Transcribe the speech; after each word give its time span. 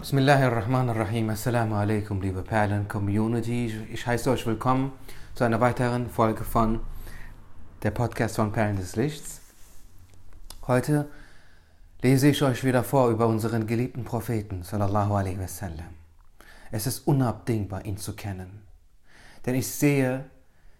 Bismillahirrahmanirrahim. 0.00 1.28
Assalamu 1.28 1.74
alaikum, 1.74 2.22
liebe 2.22 2.40
Perlen-Community. 2.40 3.86
Ich 3.92 4.06
heiße 4.06 4.30
euch 4.30 4.46
willkommen 4.46 4.92
zu 5.34 5.44
einer 5.44 5.60
weiteren 5.60 6.08
Folge 6.08 6.42
von 6.42 6.80
der 7.82 7.90
Podcast 7.90 8.36
von 8.36 8.50
Perlen 8.50 8.76
des 8.76 8.96
Lichts. 8.96 9.42
Heute 10.66 11.06
lese 12.00 12.28
ich 12.28 12.42
euch 12.42 12.64
wieder 12.64 12.82
vor 12.82 13.10
über 13.10 13.26
unseren 13.26 13.66
geliebten 13.66 14.04
Propheten, 14.04 14.62
sallallahu 14.62 15.16
alaihi 15.16 15.38
wasallam. 15.38 15.90
Es 16.70 16.86
ist 16.86 17.06
unabdingbar, 17.06 17.84
ihn 17.84 17.98
zu 17.98 18.16
kennen. 18.16 18.62
Denn 19.44 19.54
ich 19.54 19.68
sehe, 19.68 20.24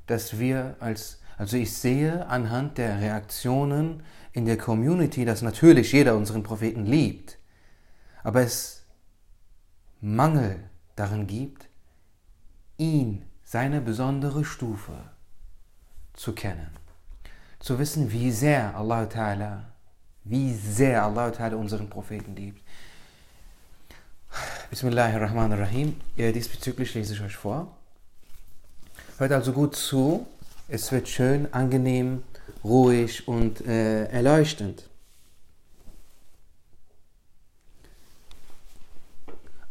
dass 0.07 0.39
wir 0.39 0.77
als, 0.81 1.21
also 1.37 1.59
ich 1.59 1.77
sehe 1.77 2.27
anhand 2.27 2.79
der 2.79 2.99
Reaktionen 3.03 4.03
in 4.33 4.47
der 4.47 4.57
Community, 4.57 5.27
dass 5.27 5.43
natürlich 5.43 5.93
jeder 5.93 6.17
unseren 6.17 6.43
Propheten 6.43 6.87
liebt. 6.87 7.37
Aber 8.25 8.41
es 8.41 8.80
Mangel 10.01 10.59
darin 10.97 11.27
gibt, 11.27 11.69
ihn, 12.79 13.25
seine 13.45 13.81
besondere 13.81 14.45
Stufe 14.45 14.95
zu 16.15 16.33
kennen. 16.33 16.71
Zu 17.59 17.79
wissen, 17.79 18.11
wie 18.11 18.31
sehr 18.31 18.75
Allah 18.77 19.03
Ta'ala, 19.05 19.65
wie 20.25 20.55
sehr 20.55 21.03
Allah 21.05 21.29
Ta'ala 21.29 21.57
unseren 21.57 21.91
Propheten 21.91 22.37
liebt. 22.37 22.63
Bismillahirrahmanirrahim. 24.71 25.97
Diesbezüglich 26.17 26.95
lese 26.95 27.15
ich 27.15 27.21
euch 27.21 27.37
vor. 27.37 27.77
Hört 29.19 29.33
also 29.33 29.53
gut 29.53 29.77
zu. 29.77 30.27
Es 30.69 30.93
wird 30.93 31.09
schön, 31.09 31.53
angenehm, 31.53 32.23
ruhig 32.63 33.27
und 33.27 33.67
äh, 33.67 34.05
erleuchtend. 34.05 34.90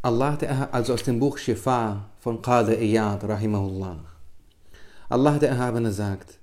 Allah, 0.01 0.37
also 0.71 0.93
aus 0.93 1.03
dem 1.03 1.19
Buch 1.19 1.37
Shifa 1.37 2.09
von 2.21 2.41
Qadi 2.41 2.73
Iyad, 2.75 3.21
rahimahullah. 3.21 3.99
Allah 5.09 5.37
der 5.37 5.49
Erhabene 5.49 5.91
sagt, 5.91 6.39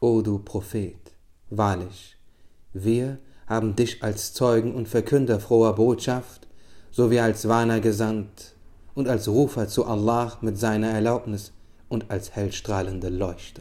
O 0.00 0.22
du 0.22 0.38
Prophet, 0.38 1.12
wahrlich, 1.50 2.16
wir 2.72 3.18
haben 3.46 3.76
dich 3.76 4.02
als 4.02 4.32
Zeugen 4.32 4.74
und 4.74 4.88
Verkünder 4.88 5.38
froher 5.38 5.74
Botschaft 5.74 6.46
sowie 6.90 7.20
als 7.20 7.46
Warner 7.46 7.80
gesandt 7.80 8.54
und 8.94 9.06
als 9.06 9.28
Rufer 9.28 9.68
zu 9.68 9.84
Allah 9.84 10.38
mit 10.40 10.56
seiner 10.56 10.88
Erlaubnis 10.88 11.52
und 11.90 12.10
als 12.10 12.34
hellstrahlende 12.34 13.10
Leuchte. 13.10 13.60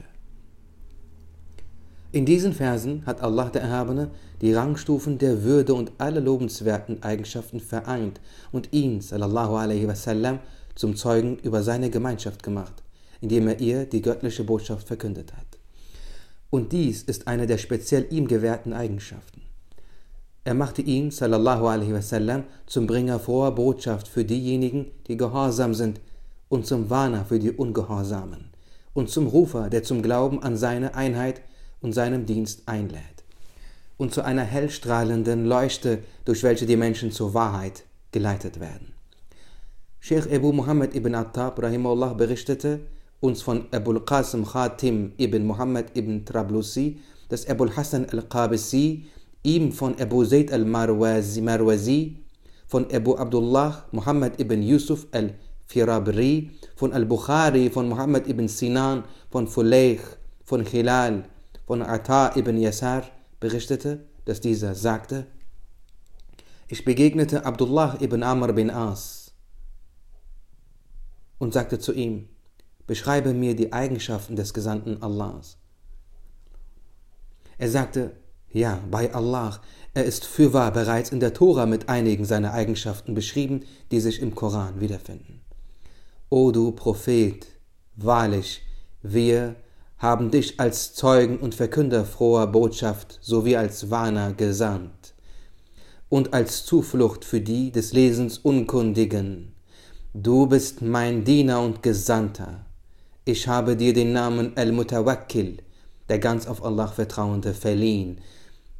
In 2.14 2.25
diesen 2.25 2.53
Versen 2.53 3.05
hat 3.05 3.20
Allah 3.20 3.50
der 3.50 3.64
Erhabene 3.64 4.11
die 4.41 4.53
Rangstufen 4.53 5.17
der 5.17 5.44
Würde 5.44 5.73
und 5.73 5.94
alle 5.97 6.19
lobenswerten 6.19 7.03
Eigenschaften 7.03 7.59
vereint 7.59 8.19
und 8.52 8.73
ihn, 8.73 9.02
sallallahu 9.02 9.55
alaihi 9.55 9.88
wasallam, 9.88 10.39
zum 10.75 10.95
Zeugen 10.95 11.38
über 11.38 11.64
seine 11.64 11.89
Gemeinschaft 11.89 12.44
gemacht, 12.44 12.83
indem 13.22 13.47
er 13.47 13.59
ihr 13.59 13.86
die 13.86 14.02
göttliche 14.02 14.44
Botschaft 14.44 14.88
verkündet 14.88 15.33
hat. 15.33 15.45
Und 16.50 16.73
dies 16.73 17.03
ist 17.03 17.27
eine 17.27 17.47
der 17.47 17.58
speziell 17.58 18.08
ihm 18.09 18.27
gewährten 18.27 18.73
Eigenschaften. 18.73 19.42
Er 20.44 20.53
machte 20.53 20.81
ihn, 20.81 21.11
sallallahu 21.11 21.66
alaihi 21.67 21.94
wasallam, 21.94 22.44
zum 22.67 22.88
Bringer 22.88 23.20
froher 23.20 23.55
Botschaft 23.55 24.08
für 24.08 24.25
diejenigen, 24.25 24.92
die 25.08 25.17
gehorsam 25.17 25.73
sind, 25.73 26.02
und 26.49 26.67
zum 26.67 26.89
Warner 26.89 27.25
für 27.25 27.39
die 27.39 27.52
Ungehorsamen, 27.52 28.52
und 28.94 29.09
zum 29.09 29.27
Rufer, 29.27 29.70
der 29.70 29.81
zum 29.83 30.03
Glauben 30.03 30.44
an 30.44 30.55
seine 30.55 30.94
Einheit 30.94 31.42
und 31.81 31.94
seinem 31.94 32.25
Dienst 32.25 32.67
einlädt 32.67 33.14
und 33.98 34.14
zu 34.14 34.24
einer 34.24 34.44
hellstrahlenden 34.44 35.46
Leuchte, 35.46 36.00
durch 36.26 36.44
welche 36.44 36.66
die 36.66 36.78
Menschen 36.78 37.12
zur 37.12 37.34
Wahrheit 37.34 37.84
geleitet 38.12 38.60
werden. 38.60 38.94
Sheikh 40.00 40.32
Abu 40.32 40.52
Muhammad 40.52 40.96
ibn 40.96 41.16
Attab 41.16 41.62
rahimahullah 41.62 42.14
berichtete 42.14 42.82
uns 43.22 43.42
von 43.42 43.66
Abu 43.72 44.00
Qasim 44.00 44.46
Khatim 44.46 45.14
ibn 45.18 45.46
Muhammad 45.46 45.95
ibn 45.95 46.26
Trablusi, 46.26 47.00
dass 47.30 47.48
Abu 47.50 47.67
Hassan 47.76 48.05
al-Qabisi 48.11 49.05
ihm 49.44 49.72
von 49.72 50.00
Abu 50.00 50.23
Zayd 50.26 50.52
al-Marwazi, 50.52 52.17
von 52.67 52.86
Abu 52.92 53.16
Abdullah 53.16 53.86
Muhammad 53.92 54.39
ibn 54.39 54.61
Yusuf 54.61 55.08
al-Firabri, 55.11 56.52
von 56.76 56.94
al-Bukhari, 56.94 57.70
von 57.70 57.89
Muhammad 57.89 58.28
ibn 58.28 58.48
Sinan, 58.48 59.04
von 59.32 59.48
Fulayh, 59.48 60.00
von 60.44 60.66
Hilal, 60.66 61.23
von 61.66 61.82
Ata 61.82 62.36
ibn 62.36 62.58
Yasar 62.58 63.04
berichtete, 63.45 64.04
dass 64.26 64.42
dieser 64.42 64.73
sagte, 64.73 65.28
ich 66.67 66.83
begegnete 66.83 67.45
Abdullah 67.45 67.95
ibn 68.02 68.23
Amr 68.23 68.54
bin 68.54 68.72
As 68.72 69.36
und 71.38 71.54
sagte 71.54 71.78
zu 71.78 71.94
ihm, 71.94 72.28
beschreibe 72.88 73.36
mir 73.36 73.55
die 73.55 73.72
Eigenschaften 73.72 74.36
des 74.36 74.55
Gesandten 74.55 75.04
Allahs. 75.04 75.58
Er 77.60 77.70
sagte, 77.70 78.14
ja, 78.50 78.80
bei 78.89 79.14
Allah, 79.14 79.61
er 79.94 80.05
ist 80.05 80.26
fürwahr 80.26 80.72
bereits 80.72 81.11
in 81.11 81.20
der 81.20 81.36
Tora 81.36 81.67
mit 81.67 81.88
einigen 81.88 82.26
seiner 82.26 82.52
Eigenschaften 82.52 83.14
beschrieben, 83.14 83.64
die 83.92 84.00
sich 84.00 84.22
im 84.22 84.34
Koran 84.34 84.80
wiederfinden. 84.80 85.42
O 86.32 86.50
du 86.50 86.72
Prophet, 86.72 87.45
wahrlich, 87.95 88.64
wir 89.04 89.55
haben 89.98 90.32
dich 90.32 90.60
als 90.60 90.94
Zeugen 90.94 91.38
und 91.38 91.56
Verkünder 91.56 92.06
froher 92.06 92.48
Botschaft 92.48 93.20
sowie 93.22 93.56
als 93.56 93.89
Warner 93.89 94.33
gesandt 94.33 95.14
und 96.10 96.33
als 96.33 96.66
Zuflucht 96.66 97.26
für 97.26 97.42
die 97.42 97.72
des 97.72 97.94
Lesens 97.94 98.38
Unkundigen. 98.38 99.54
Du 100.14 100.48
bist 100.48 100.82
mein 100.82 101.23
Diener 101.23 101.61
und 101.61 101.82
Gesandter. 101.82 102.66
Ich 103.26 103.48
habe 103.48 103.76
dir 103.76 103.94
den 103.94 104.14
Namen 104.14 104.52
Al-Mutawakkil, 104.55 105.58
der 106.10 106.20
ganz 106.20 106.48
auf 106.48 106.64
Allah 106.64 106.88
Vertrauende, 106.88 107.54
verliehen. 107.54 108.22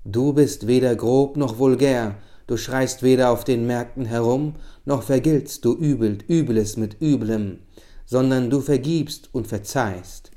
Du 0.04 0.34
bist 0.34 0.68
weder 0.68 0.96
grob 0.96 1.36
noch 1.36 1.58
vulgär, 1.58 2.16
du 2.46 2.58
schreist 2.58 3.02
weder 3.02 3.32
auf 3.32 3.44
den 3.44 3.66
Märkten 3.66 4.06
herum, 4.06 4.56
noch 4.86 5.02
vergiltst 5.02 5.66
du 5.66 5.74
Übel, 5.74 6.20
Übles 6.30 6.78
mit 6.78 7.02
Üblem, 7.02 7.60
sondern 8.06 8.50
du 8.50 8.62
vergibst 8.62 9.30
und 9.34 9.48
verzeihst. 9.48 10.32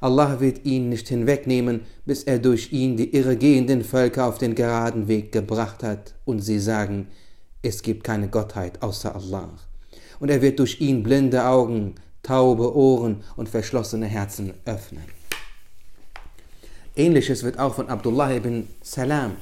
Allah 0.00 0.40
wird 0.40 0.64
ihn 0.64 0.88
nicht 0.88 1.08
hinwegnehmen, 1.08 1.82
bis 2.06 2.24
er 2.24 2.38
durch 2.38 2.72
ihn 2.72 2.96
die 2.96 3.14
irregehenden 3.14 3.84
Völker 3.84 4.26
auf 4.26 4.38
den 4.38 4.54
geraden 4.54 5.08
Weg 5.08 5.30
gebracht 5.30 5.82
hat 5.82 6.14
und 6.24 6.40
sie 6.40 6.58
sagen, 6.58 7.08
es 7.62 7.82
gibt 7.82 8.04
keine 8.04 8.28
Gottheit 8.28 8.82
außer 8.82 9.14
Allah. 9.14 9.50
Und 10.18 10.30
er 10.30 10.40
wird 10.40 10.58
durch 10.58 10.80
ihn 10.80 11.02
blinde 11.02 11.44
Augen, 11.44 11.96
taube 12.22 12.74
Ohren 12.74 13.22
und 13.36 13.48
verschlossene 13.48 14.06
Herzen 14.06 14.54
öffnen. 14.64 15.04
Ähnliches 16.96 17.42
wird 17.42 17.58
auch 17.58 17.74
von 17.74 17.88
Abdullah 17.88 18.32
ibn 18.34 18.68
Salam 18.82 19.36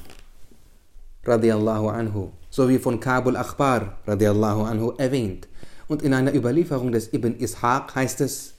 radiallahu 1.25 1.87
anhu 1.89 2.31
sowie 2.49 2.79
von 2.79 2.99
Kabul 2.99 3.37
Akhbar 3.37 3.97
radiallahu 4.05 4.63
anhu 4.63 4.91
erwähnt. 4.97 5.47
Und 5.87 6.01
in 6.01 6.13
einer 6.13 6.33
Überlieferung 6.33 6.91
des 6.91 7.13
Ibn 7.13 7.39
Ishaq 7.39 7.95
heißt 7.95 8.21
es, 8.21 8.53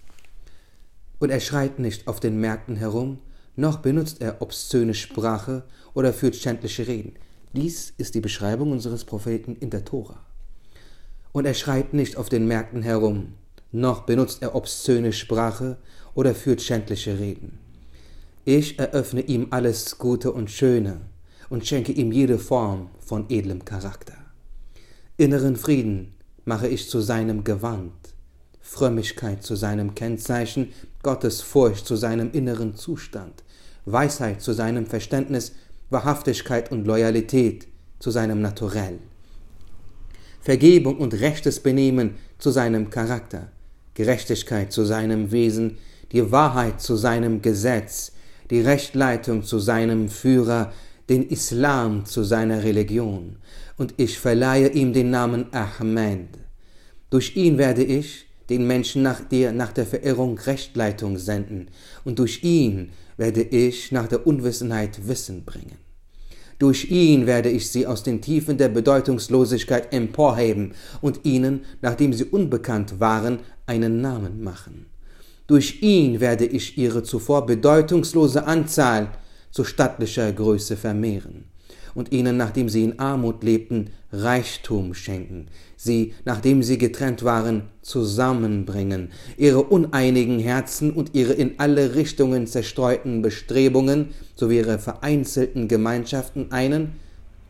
und 1.20 1.30
er 1.30 1.38
schreit 1.38 1.78
nicht 1.78 2.08
auf 2.08 2.18
den 2.18 2.40
Märkten 2.40 2.74
herum, 2.74 3.18
noch 3.54 3.78
benutzt 3.78 4.20
er 4.20 4.42
obszöne 4.42 4.94
Sprache 4.94 5.62
oder 5.94 6.12
führt 6.12 6.34
schändliche 6.34 6.88
Reden. 6.88 7.12
Dies 7.52 7.92
ist 7.98 8.14
die 8.14 8.20
Beschreibung 8.20 8.72
unseres 8.72 9.04
Propheten 9.04 9.54
in 9.56 9.70
der 9.70 9.84
Tora. 9.84 10.18
Und 11.32 11.46
er 11.46 11.54
schreit 11.54 11.94
nicht 11.94 12.16
auf 12.16 12.28
den 12.28 12.48
Märkten 12.48 12.82
herum, 12.82 13.34
noch 13.70 14.02
benutzt 14.02 14.42
er 14.42 14.54
obszöne 14.54 15.12
Sprache 15.12 15.76
oder 16.14 16.34
führt 16.34 16.62
schändliche 16.62 17.18
Reden. 17.18 17.58
Ich 18.44 18.78
eröffne 18.78 19.20
ihm 19.20 19.48
alles 19.50 19.98
Gute 19.98 20.32
und 20.32 20.50
Schöne 20.50 21.02
und 21.50 21.66
schenke 21.66 21.92
ihm 21.92 22.10
jede 22.10 22.38
Form 22.38 22.88
von 22.98 23.26
edlem 23.28 23.64
Charakter. 23.64 24.16
Inneren 25.18 25.56
Frieden 25.56 26.14
mache 26.44 26.66
ich 26.66 26.88
zu 26.88 27.00
seinem 27.00 27.44
Gewand, 27.44 27.92
Frömmigkeit 28.70 29.42
zu 29.42 29.56
seinem 29.56 29.96
Kennzeichen 29.96 30.68
Gottes 31.02 31.40
Furcht 31.40 31.84
zu 31.88 31.96
seinem 31.96 32.30
inneren 32.30 32.76
Zustand, 32.76 33.42
Weisheit 33.84 34.40
zu 34.40 34.52
seinem 34.52 34.86
Verständnis, 34.86 35.52
Wahrhaftigkeit 35.90 36.70
und 36.70 36.86
Loyalität 36.86 37.66
zu 37.98 38.12
seinem 38.12 38.40
Naturell, 38.40 39.00
Vergebung 40.40 40.98
und 40.98 41.14
rechtes 41.14 41.58
Benehmen 41.58 42.14
zu 42.38 42.52
seinem 42.52 42.90
Charakter, 42.90 43.50
Gerechtigkeit 43.94 44.72
zu 44.72 44.84
seinem 44.84 45.32
Wesen, 45.32 45.78
die 46.12 46.30
Wahrheit 46.30 46.80
zu 46.80 46.94
seinem 46.94 47.42
Gesetz, 47.42 48.12
die 48.50 48.60
Rechtleitung 48.60 49.42
zu 49.42 49.58
seinem 49.58 50.08
Führer, 50.08 50.72
den 51.08 51.28
Islam 51.28 52.04
zu 52.06 52.22
seiner 52.22 52.62
Religion, 52.62 53.36
und 53.76 53.94
ich 53.96 54.16
verleihe 54.16 54.68
ihm 54.68 54.92
den 54.92 55.10
Namen 55.10 55.52
Ahmed. 55.52 56.28
Durch 57.10 57.34
ihn 57.34 57.58
werde 57.58 57.82
ich, 57.82 58.29
den 58.50 58.66
Menschen 58.66 59.02
nach 59.02 59.20
dir 59.20 59.52
nach 59.52 59.72
der 59.72 59.86
Verirrung 59.86 60.38
Rechtleitung 60.38 61.16
senden, 61.16 61.68
und 62.04 62.18
durch 62.18 62.42
ihn 62.42 62.90
werde 63.16 63.42
ich 63.42 63.92
nach 63.92 64.08
der 64.08 64.26
Unwissenheit 64.26 65.06
Wissen 65.08 65.44
bringen. 65.44 65.78
Durch 66.58 66.90
ihn 66.90 67.26
werde 67.26 67.48
ich 67.48 67.70
sie 67.70 67.86
aus 67.86 68.02
den 68.02 68.20
Tiefen 68.20 68.58
der 68.58 68.68
Bedeutungslosigkeit 68.68 69.94
emporheben 69.94 70.74
und 71.00 71.20
ihnen, 71.24 71.62
nachdem 71.80 72.12
sie 72.12 72.24
unbekannt 72.24 73.00
waren, 73.00 73.38
einen 73.64 74.02
Namen 74.02 74.42
machen. 74.42 74.86
Durch 75.46 75.80
ihn 75.80 76.20
werde 76.20 76.44
ich 76.44 76.76
ihre 76.76 77.02
zuvor 77.02 77.46
bedeutungslose 77.46 78.46
Anzahl 78.46 79.10
zu 79.50 79.64
stattlicher 79.64 80.30
Größe 80.32 80.76
vermehren 80.76 81.44
und 81.94 82.12
ihnen, 82.12 82.36
nachdem 82.36 82.68
sie 82.68 82.84
in 82.84 82.98
Armut 82.98 83.42
lebten, 83.42 83.90
Reichtum 84.12 84.94
schenken, 84.94 85.46
sie, 85.82 86.12
nachdem 86.26 86.62
sie 86.62 86.76
getrennt 86.76 87.24
waren, 87.24 87.62
zusammenbringen, 87.80 89.12
ihre 89.38 89.62
uneinigen 89.62 90.38
Herzen 90.38 90.92
und 90.92 91.14
ihre 91.14 91.32
in 91.32 91.58
alle 91.58 91.94
Richtungen 91.94 92.46
zerstreuten 92.46 93.22
Bestrebungen 93.22 94.08
sowie 94.36 94.58
ihre 94.58 94.78
vereinzelten 94.78 95.68
Gemeinschaften 95.68 96.52
einen, 96.52 96.92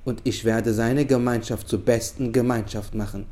und 0.05 0.23
ich 0.25 0.45
werde 0.45 0.73
seine 0.73 1.05
Gemeinschaft 1.05 1.69
zur 1.69 1.81
besten 1.81 2.33
Gemeinschaft 2.33 2.95
machen, 2.95 3.27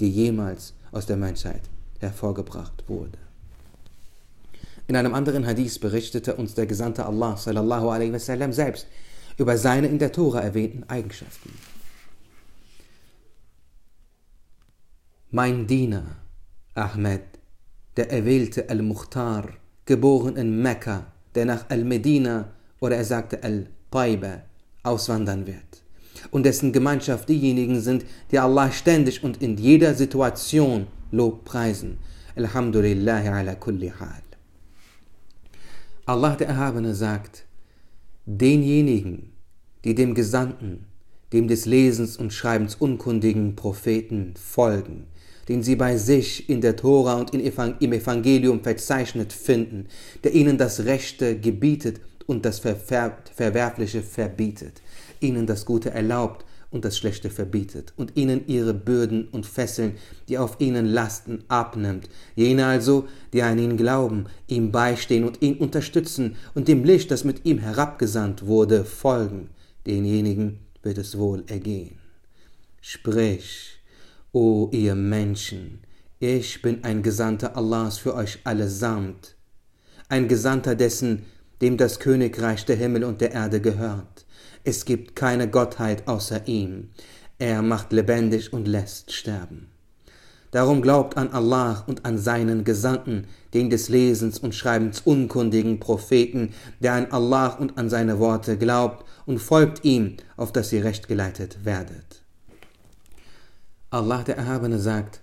die 0.00 0.08
jemals 0.08 0.72
aus 0.92 1.06
der 1.06 1.16
Menschheit 1.16 1.60
hervorgebracht 1.98 2.84
wurde. 2.86 3.18
In 4.86 4.96
einem 4.96 5.14
anderen 5.14 5.46
Hadith 5.46 5.80
berichtete 5.80 6.36
uns 6.36 6.54
der 6.54 6.66
Gesandte 6.66 7.04
Allah 7.04 7.36
sallallahu 7.36 7.88
alaihi 7.88 8.12
wasallam 8.12 8.52
selbst 8.52 8.86
über 9.36 9.58
seine 9.58 9.88
in 9.88 9.98
der 9.98 10.12
Tora 10.12 10.40
erwähnten 10.40 10.84
Eigenschaften. 10.88 11.50
Mein 15.36 15.66
Diener 15.66 16.04
Ahmed, 16.74 17.22
der 17.96 18.08
erwählte 18.08 18.70
Al-Mukhtar, 18.70 19.48
geboren 19.84 20.36
in 20.36 20.62
Mekka, 20.62 21.08
der 21.34 21.44
nach 21.44 21.68
Al-Medina 21.70 22.52
oder 22.78 22.98
er 22.98 23.04
sagte 23.04 23.42
Al-Taiba 23.42 24.42
auswandern 24.84 25.44
wird 25.44 25.82
und 26.30 26.46
dessen 26.46 26.72
Gemeinschaft 26.72 27.28
diejenigen 27.28 27.80
sind, 27.80 28.06
die 28.30 28.38
Allah 28.38 28.70
ständig 28.70 29.24
und 29.24 29.42
in 29.42 29.56
jeder 29.56 29.94
Situation 29.94 30.86
Lob 31.10 31.44
preisen. 31.44 31.98
Alhamdulillah 32.36 33.24
ala 33.36 33.56
kulli 33.56 33.88
hal. 33.88 34.22
Allah 36.06 36.36
der 36.36 36.46
Erhabene 36.46 36.94
sagt, 36.94 37.44
denjenigen, 38.24 39.32
die 39.82 39.96
dem 39.96 40.14
Gesandten, 40.14 40.86
dem 41.32 41.48
des 41.48 41.66
Lesens 41.66 42.16
und 42.16 42.32
Schreibens 42.32 42.76
unkundigen 42.76 43.56
Propheten 43.56 44.34
folgen, 44.36 45.08
den 45.48 45.62
sie 45.62 45.76
bei 45.76 45.96
sich 45.96 46.48
in 46.48 46.60
der 46.60 46.76
Tora 46.76 47.14
und 47.14 47.34
im 47.34 47.92
Evangelium 47.92 48.62
verzeichnet 48.62 49.32
finden, 49.32 49.86
der 50.22 50.34
ihnen 50.34 50.58
das 50.58 50.84
Rechte 50.84 51.38
gebietet 51.38 52.00
und 52.26 52.44
das 52.44 52.60
Verwerfliche 52.60 54.02
verbietet, 54.02 54.80
ihnen 55.20 55.46
das 55.46 55.64
Gute 55.64 55.90
erlaubt 55.90 56.44
und 56.74 56.84
das 56.84 56.98
Schlechte 56.98 57.30
verbietet 57.30 57.92
und 57.96 58.16
ihnen 58.16 58.48
ihre 58.48 58.74
Bürden 58.74 59.28
und 59.28 59.46
Fesseln, 59.46 59.94
die 60.28 60.38
auf 60.38 60.56
ihnen 60.58 60.86
lasten, 60.86 61.44
abnimmt. 61.48 62.08
Jene 62.34 62.66
also, 62.66 63.06
die 63.32 63.42
an 63.42 63.58
ihn 63.58 63.76
glauben, 63.76 64.26
ihm 64.48 64.72
beistehen 64.72 65.24
und 65.24 65.40
ihn 65.40 65.58
unterstützen 65.58 66.36
und 66.54 66.66
dem 66.66 66.82
Licht, 66.82 67.12
das 67.12 67.22
mit 67.22 67.44
ihm 67.44 67.58
herabgesandt 67.58 68.46
wurde, 68.46 68.84
folgen, 68.84 69.50
denjenigen 69.86 70.58
wird 70.82 70.98
es 70.98 71.16
wohl 71.16 71.44
ergehen. 71.46 71.98
Sprich, 72.80 73.73
o 74.34 74.68
ihr 74.70 74.94
Menschen, 74.94 75.80
ich 76.18 76.60
bin 76.60 76.84
ein 76.84 77.02
Gesandter 77.02 77.56
Allahs 77.56 77.96
für 77.96 78.14
euch 78.14 78.40
allesamt, 78.44 79.36
ein 80.10 80.28
Gesandter 80.28 80.74
dessen, 80.74 81.22
dem 81.62 81.78
das 81.78 81.98
Königreich 82.00 82.66
der 82.66 82.76
Himmel 82.76 83.04
und 83.04 83.22
der 83.22 83.32
Erde 83.32 83.62
gehört 83.62 84.24
es 84.64 84.86
gibt 84.86 85.14
keine 85.14 85.48
Gottheit 85.48 86.08
außer 86.08 86.48
ihm. 86.48 86.88
Er 87.38 87.60
macht 87.60 87.92
lebendig 87.92 88.52
und 88.52 88.66
lässt 88.66 89.12
sterben. 89.12 89.68
Darum 90.50 90.80
glaubt 90.80 91.16
an 91.18 91.32
Allah 91.32 91.84
und 91.86 92.06
an 92.06 92.16
seinen 92.16 92.64
Gesandten, 92.64 93.26
den 93.52 93.68
des 93.68 93.88
Lesens 93.88 94.38
und 94.38 94.54
Schreibens 94.54 95.02
unkundigen 95.02 95.80
Propheten, 95.80 96.54
der 96.80 96.94
an 96.94 97.06
Allah 97.10 97.48
und 97.48 97.76
an 97.76 97.90
seine 97.90 98.18
Worte 98.20 98.56
glaubt 98.56 99.04
und 99.26 99.38
folgt 99.38 99.84
ihm, 99.84 100.16
auf 100.36 100.52
dass 100.52 100.72
ihr 100.72 100.84
recht 100.84 101.08
geleitet 101.08 101.64
werdet. 101.64 102.23
Allah 103.94 104.24
der 104.24 104.36
Erhabene 104.36 104.80
sagt, 104.80 105.20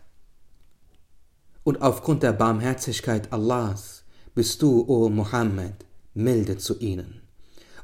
und 1.63 1.81
aufgrund 1.81 2.23
der 2.23 2.31
Barmherzigkeit 2.31 3.31
Allahs 3.33 4.03
bist 4.33 4.61
du, 4.61 4.85
o 4.87 5.09
Muhammad, 5.09 5.85
milde 6.13 6.57
zu 6.57 6.79
ihnen 6.79 7.21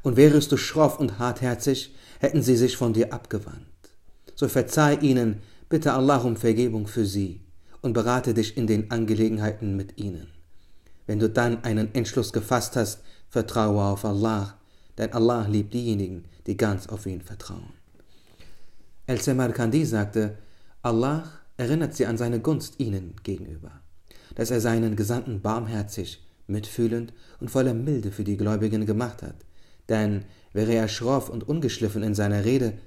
und 0.02 0.16
wärest 0.16 0.50
du 0.50 0.56
schroff 0.56 0.98
und 0.98 1.18
hartherzig, 1.18 1.94
hätten 2.20 2.42
sie 2.42 2.56
sich 2.56 2.76
von 2.78 2.94
dir 2.94 3.12
abgewandt. 3.12 3.66
So 4.34 4.48
verzeih 4.48 4.96
ihnen, 5.00 5.42
bitte 5.68 5.92
Allah 5.92 6.16
um 6.18 6.36
Vergebung 6.36 6.86
für 6.86 7.04
sie 7.04 7.42
und 7.82 7.92
berate 7.92 8.32
dich 8.32 8.56
in 8.56 8.66
den 8.66 8.90
Angelegenheiten 8.90 9.76
mit 9.76 9.98
ihnen. 9.98 10.28
Wenn 11.06 11.18
du 11.18 11.28
dann 11.28 11.64
einen 11.64 11.94
Entschluss 11.94 12.32
gefasst 12.32 12.76
hast, 12.76 13.02
vertraue 13.28 13.84
auf 13.84 14.06
Allah, 14.06 14.58
denn 14.96 15.12
Allah 15.12 15.46
liebt 15.46 15.74
diejenigen, 15.74 16.24
die 16.46 16.56
ganz 16.56 16.86
auf 16.86 17.04
ihn 17.04 17.20
vertrauen. 17.20 17.74
El 19.06 19.20
Samarkandi 19.20 19.84
sagte, 19.84 20.38
Allah 20.82 21.24
erinnert 21.56 21.94
sie 21.94 22.06
an 22.06 22.18
seine 22.18 22.40
Gunst 22.40 22.78
ihnen 22.78 23.16
gegenüber, 23.22 23.80
dass 24.34 24.50
er 24.50 24.60
seinen 24.60 24.96
Gesandten 24.96 25.40
barmherzig, 25.40 26.24
mitfühlend 26.46 27.12
und 27.40 27.50
voller 27.50 27.74
Milde 27.74 28.12
für 28.12 28.24
die 28.24 28.36
Gläubigen 28.36 28.86
gemacht 28.86 29.22
hat, 29.22 29.44
denn 29.88 30.24
wäre 30.52 30.74
er 30.74 30.88
schroff 30.88 31.28
und 31.28 31.48
ungeschliffen 31.48 32.02
in 32.02 32.14
seiner 32.14 32.44
Rede, 32.44 32.78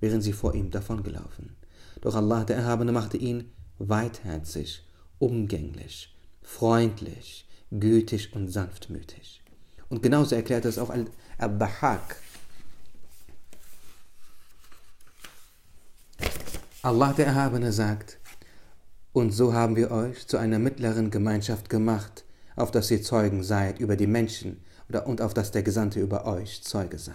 wären 0.00 0.22
sie 0.22 0.32
vor 0.32 0.54
ihm 0.54 0.70
davongelaufen. 0.70 1.56
Doch 2.00 2.14
Allah 2.14 2.44
der 2.44 2.56
Erhabene 2.56 2.92
machte 2.92 3.16
ihn 3.16 3.52
weitherzig, 3.78 4.84
umgänglich, 5.18 6.16
freundlich, 6.42 7.46
gütig 7.70 8.34
und 8.34 8.48
sanftmütig. 8.48 9.42
Und 9.88 10.02
genauso 10.02 10.34
erklärt 10.34 10.64
es 10.64 10.78
auch 10.78 10.90
Al-Bahak. 11.38 12.16
Allah 16.82 17.12
der 17.12 17.26
Erhabene 17.26 17.72
sagt, 17.72 18.18
und 19.12 19.32
so 19.32 19.52
haben 19.52 19.76
wir 19.76 19.90
euch 19.90 20.26
zu 20.26 20.38
einer 20.38 20.58
mittleren 20.58 21.10
Gemeinschaft 21.10 21.68
gemacht, 21.68 22.24
auf 22.56 22.70
dass 22.70 22.90
ihr 22.90 23.02
Zeugen 23.02 23.42
seid 23.42 23.80
über 23.80 23.96
die 23.96 24.06
Menschen, 24.06 24.64
und 25.04 25.20
auf 25.20 25.34
dass 25.34 25.50
der 25.50 25.62
Gesandte 25.62 26.00
über 26.00 26.24
euch 26.24 26.62
Zeuge 26.62 26.98
sei. 26.98 27.12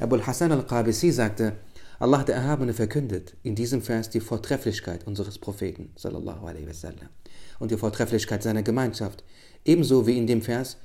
Abul 0.00 0.26
Hassan 0.26 0.50
al-Qabisi 0.50 1.12
sagte, 1.12 1.56
Allah 1.98 2.24
der 2.24 2.36
Erhabene 2.36 2.72
verkündet 2.72 3.36
in 3.42 3.54
diesem 3.54 3.82
Vers 3.82 4.08
die 4.08 4.20
Vortrefflichkeit 4.20 5.06
unseres 5.06 5.38
Propheten 5.38 5.92
wasallam 5.94 7.10
und 7.58 7.70
die 7.70 7.76
Vortrefflichkeit 7.76 8.42
seiner 8.42 8.62
Gemeinschaft, 8.62 9.24
ebenso 9.66 10.06
wie 10.06 10.16
in 10.16 10.26
dem 10.26 10.40
Vers, 10.40 10.78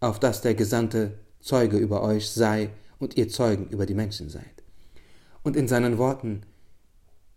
auf 0.00 0.20
dass 0.20 0.42
der 0.42 0.54
Gesandte 0.54 1.18
Zeuge 1.40 1.78
über 1.78 2.02
euch 2.02 2.28
sei 2.28 2.68
und 2.98 3.16
ihr 3.16 3.30
Zeugen 3.30 3.66
über 3.70 3.86
die 3.86 3.94
Menschen 3.94 4.28
seid. 4.28 4.62
Und 5.42 5.56
in 5.56 5.68
seinen 5.68 5.96
Worten, 5.96 6.42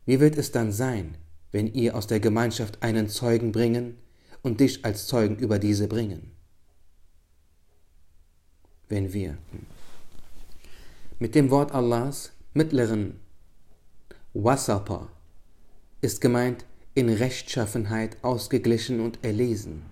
wie 0.06 0.20
wird 0.20 0.38
es 0.38 0.52
dann 0.52 0.72
sein, 0.72 1.18
wenn 1.52 1.68
ihr 1.68 1.96
aus 1.96 2.08
der 2.08 2.20
Gemeinschaft 2.20 2.82
einen 2.82 3.10
Zeugen 3.10 3.52
bringen 3.52 3.98
und 4.42 4.60
dich 4.60 4.86
als 4.86 5.08
Zeugen 5.08 5.38
über 5.38 5.60
diese 5.60 5.88
bringen? 5.88 6.32
wenn 8.92 9.14
wir 9.14 9.38
mit 11.18 11.34
dem 11.34 11.50
Wort 11.50 11.72
Allahs 11.72 12.34
mittleren 12.54 13.22
Wasapa 14.34 15.08
ist 16.02 16.20
gemeint 16.20 16.66
in 16.94 17.08
Rechtschaffenheit 17.08 18.18
ausgeglichen 18.22 19.00
und 19.00 19.24
erlesen. 19.24 19.84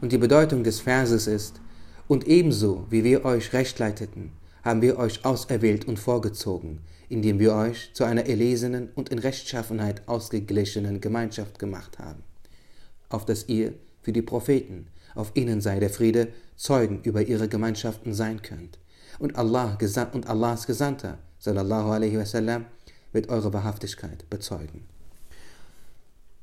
Und 0.00 0.12
die 0.12 0.18
Bedeutung 0.18 0.62
des 0.62 0.80
Verses 0.80 1.26
ist, 1.26 1.60
und 2.06 2.28
ebenso 2.28 2.86
wie 2.90 3.02
wir 3.02 3.24
euch 3.24 3.52
recht 3.52 3.78
leiteten, 3.80 4.30
haben 4.62 4.82
wir 4.82 4.98
euch 4.98 5.24
auserwählt 5.24 5.86
und 5.86 5.98
vorgezogen, 5.98 6.80
indem 7.12 7.38
wir 7.38 7.54
euch 7.54 7.90
zu 7.92 8.04
einer 8.04 8.26
erlesenen 8.26 8.88
und 8.94 9.10
in 9.10 9.18
Rechtschaffenheit 9.18 10.08
ausgeglichenen 10.08 11.02
Gemeinschaft 11.02 11.58
gemacht 11.58 11.98
haben, 11.98 12.22
auf 13.10 13.26
dass 13.26 13.48
ihr 13.48 13.74
für 14.00 14.12
die 14.12 14.22
Propheten, 14.22 14.86
auf 15.14 15.30
ihnen 15.34 15.60
sei 15.60 15.78
der 15.78 15.90
Friede, 15.90 16.28
Zeugen 16.56 17.02
über 17.02 17.22
ihre 17.22 17.48
Gemeinschaften 17.48 18.14
sein 18.14 18.40
könnt. 18.40 18.78
Und 19.18 19.36
Allah 19.36 19.76
und 20.12 20.26
Allahs 20.26 20.66
Gesandter, 20.66 21.18
sallallahu 21.38 21.90
alaihi 21.90 22.18
wasallam, 22.18 22.64
wird 23.12 23.28
eure 23.28 23.52
Wahrhaftigkeit 23.52 24.28
bezeugen. 24.30 24.86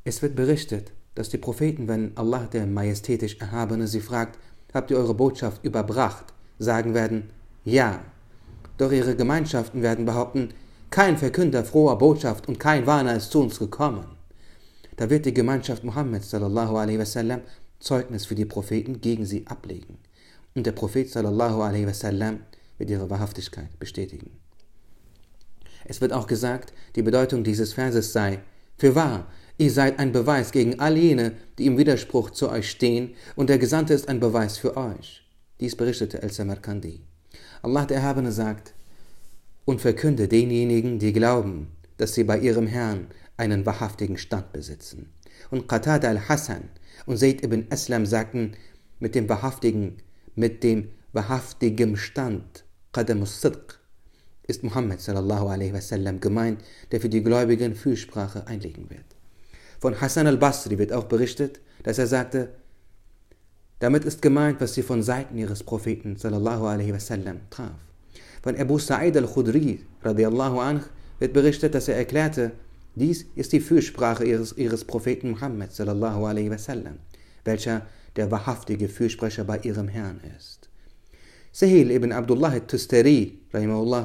Es 0.04 0.22
wird 0.22 0.36
berichtet, 0.36 0.92
dass 1.16 1.30
die 1.30 1.38
Propheten, 1.38 1.88
wenn 1.88 2.16
Allah 2.16 2.46
der 2.46 2.68
majestätisch 2.68 3.38
Erhabene 3.40 3.88
sie 3.88 4.02
fragt, 4.02 4.38
habt 4.74 4.92
ihr 4.92 4.98
eure 4.98 5.16
Botschaft 5.16 5.64
überbracht, 5.66 6.26
sagen 6.60 6.94
werden, 6.94 7.32
ja. 7.66 8.04
Doch 8.79 8.93
ihre 8.93 9.17
Gemeinschaften 9.17 9.81
werden 9.81 10.05
behaupten, 10.05 10.53
kein 10.89 11.17
Verkünder 11.17 11.65
froher 11.65 11.98
Botschaft 11.98 12.48
und 12.48 12.62
kein 12.62 12.88
Warner 12.88 13.17
ist 13.17 13.29
zu 13.29 13.41
uns 13.41 13.59
gekommen. 13.59 14.05
Da 14.95 15.09
wird 15.09 15.25
die 15.25 15.33
Gemeinschaft 15.33 15.83
Muhammed 15.83 16.24
sallallahu 16.24 16.77
alaihi 16.77 16.98
wasallam 16.98 17.41
Zeugnis 17.79 18.25
für 18.25 18.36
die 18.36 18.45
Propheten 18.45 19.01
gegen 19.01 19.25
sie 19.25 19.45
ablegen. 19.48 19.98
Und 20.55 20.65
der 20.65 20.71
Prophet 20.71 21.09
sallallahu 21.09 21.62
alaihi 21.62 21.88
wasallam 21.88 22.39
wird 22.77 22.89
ihre 22.89 23.09
Wahrhaftigkeit 23.09 23.77
bestätigen. 23.79 24.31
Es 25.83 26.00
wird 26.00 26.13
auch 26.13 26.27
gesagt, 26.27 26.71
die 26.95 27.01
Bedeutung 27.01 27.43
dieses 27.43 27.74
Verses 27.74 28.13
sei, 28.13 28.39
für 28.77 28.95
wahr, 28.95 29.27
ihr 29.57 29.71
seid 29.71 30.00
ein 30.00 30.13
Beweis 30.13 30.53
gegen 30.53 30.79
all 30.79 30.98
jene, 30.98 31.33
die 31.57 31.65
im 31.65 31.77
Widerspruch 31.77 32.29
zu 32.29 32.50
euch 32.50 32.69
stehen, 32.69 33.13
und 33.36 33.50
der 33.50 33.57
Gesandte 33.57 33.93
ist 33.93 34.07
ein 34.07 34.21
Beweis 34.21 34.57
für 34.57 34.77
euch. 34.77 35.27
Dies 35.59 35.75
berichtete 35.75 36.21
El-Samarkandi. 36.21 37.09
Allah 37.62 37.86
der 37.86 37.98
Erhabene 37.98 38.32
sagt, 38.32 38.74
und 39.66 39.82
verkünde 39.82 40.28
denjenigen, 40.28 40.98
die 40.98 41.13
glauben, 41.13 41.68
dass 41.98 42.16
sie 42.16 42.24
bei 42.24 42.39
ihrem 42.39 42.66
Herrn 42.66 43.08
einen 43.38 43.66
wahrhaftigen 43.66 44.18
Stand 44.18 44.51
besitzen. 44.51 45.13
Und 45.51 45.68
Qatada 45.68 46.10
al-Hassan 46.10 46.70
und 47.06 47.18
Zayd 47.18 47.44
ibn 47.44 47.68
Aslam 47.70 48.06
sagten, 48.06 48.54
mit 49.00 49.16
dem 49.16 49.30
wahrhaftigen, 49.30 49.98
mit 50.36 50.63
dem 50.63 50.89
wahrhaftigen 51.13 51.98
Stand, 51.98 52.66
Qadam 52.94 53.20
al-Sidq, 53.20 53.80
ist 54.48 54.63
Muhammad 54.63 55.00
sallallahu 55.00 55.48
alaihi 55.48 55.74
wasallam 55.74 56.20
gemeint, 56.20 56.63
der 56.92 57.00
für 57.00 57.10
die 57.10 57.22
Gläubigen 57.22 57.75
Fürsprache 57.75 58.48
einlegen 58.48 58.89
wird. 58.89 59.06
Von 59.80 60.01
Hassan 60.01 60.25
al-Basri 60.28 60.78
wird 60.80 60.92
auch 60.92 61.06
berichtet, 61.06 61.62
dass 61.84 62.00
er 62.00 62.08
sagte, 62.08 62.50
damit 63.79 64.05
ist 64.05 64.21
gemeint, 64.21 64.59
was 64.62 64.74
sie 64.74 64.83
von 64.83 65.01
Seiten 65.03 65.38
ihres 65.38 65.63
Propheten 65.63 66.17
sallallahu 66.17 66.65
alaihi 66.67 66.93
wasallam 66.93 67.38
traf. 67.50 67.71
Von 68.43 68.55
Abu 68.55 68.79
Sa'id 68.79 69.17
al-Khudri 69.17 69.79
radiallahu 70.03 70.59
anh 70.59 70.83
wird 71.19 71.33
berichtet, 71.33 71.75
dass 71.75 71.88
er 71.88 71.98
erklärte, 71.98 72.51
dies 72.95 73.25
ist 73.36 73.53
die 73.53 73.59
Fürsprache 73.59 74.25
ihres, 74.25 74.53
ihres 74.57 74.83
Propheten 74.86 75.31
Muhammad 75.31 75.71
sallallahu 75.71 76.25
alaihi 76.25 76.50
wasallam, 76.50 77.00
welcher 77.45 77.86
der 78.15 78.31
wahrhaftige 78.31 78.89
Fürsprecher 78.89 79.43
bei 79.43 79.59
ihrem 79.59 79.88
Herrn 79.88 80.19
ist. 80.38 80.69
Sahil 81.51 81.91
ibn 81.91 82.12
Abdullah 82.12 82.51
al-Tustari 82.51 83.39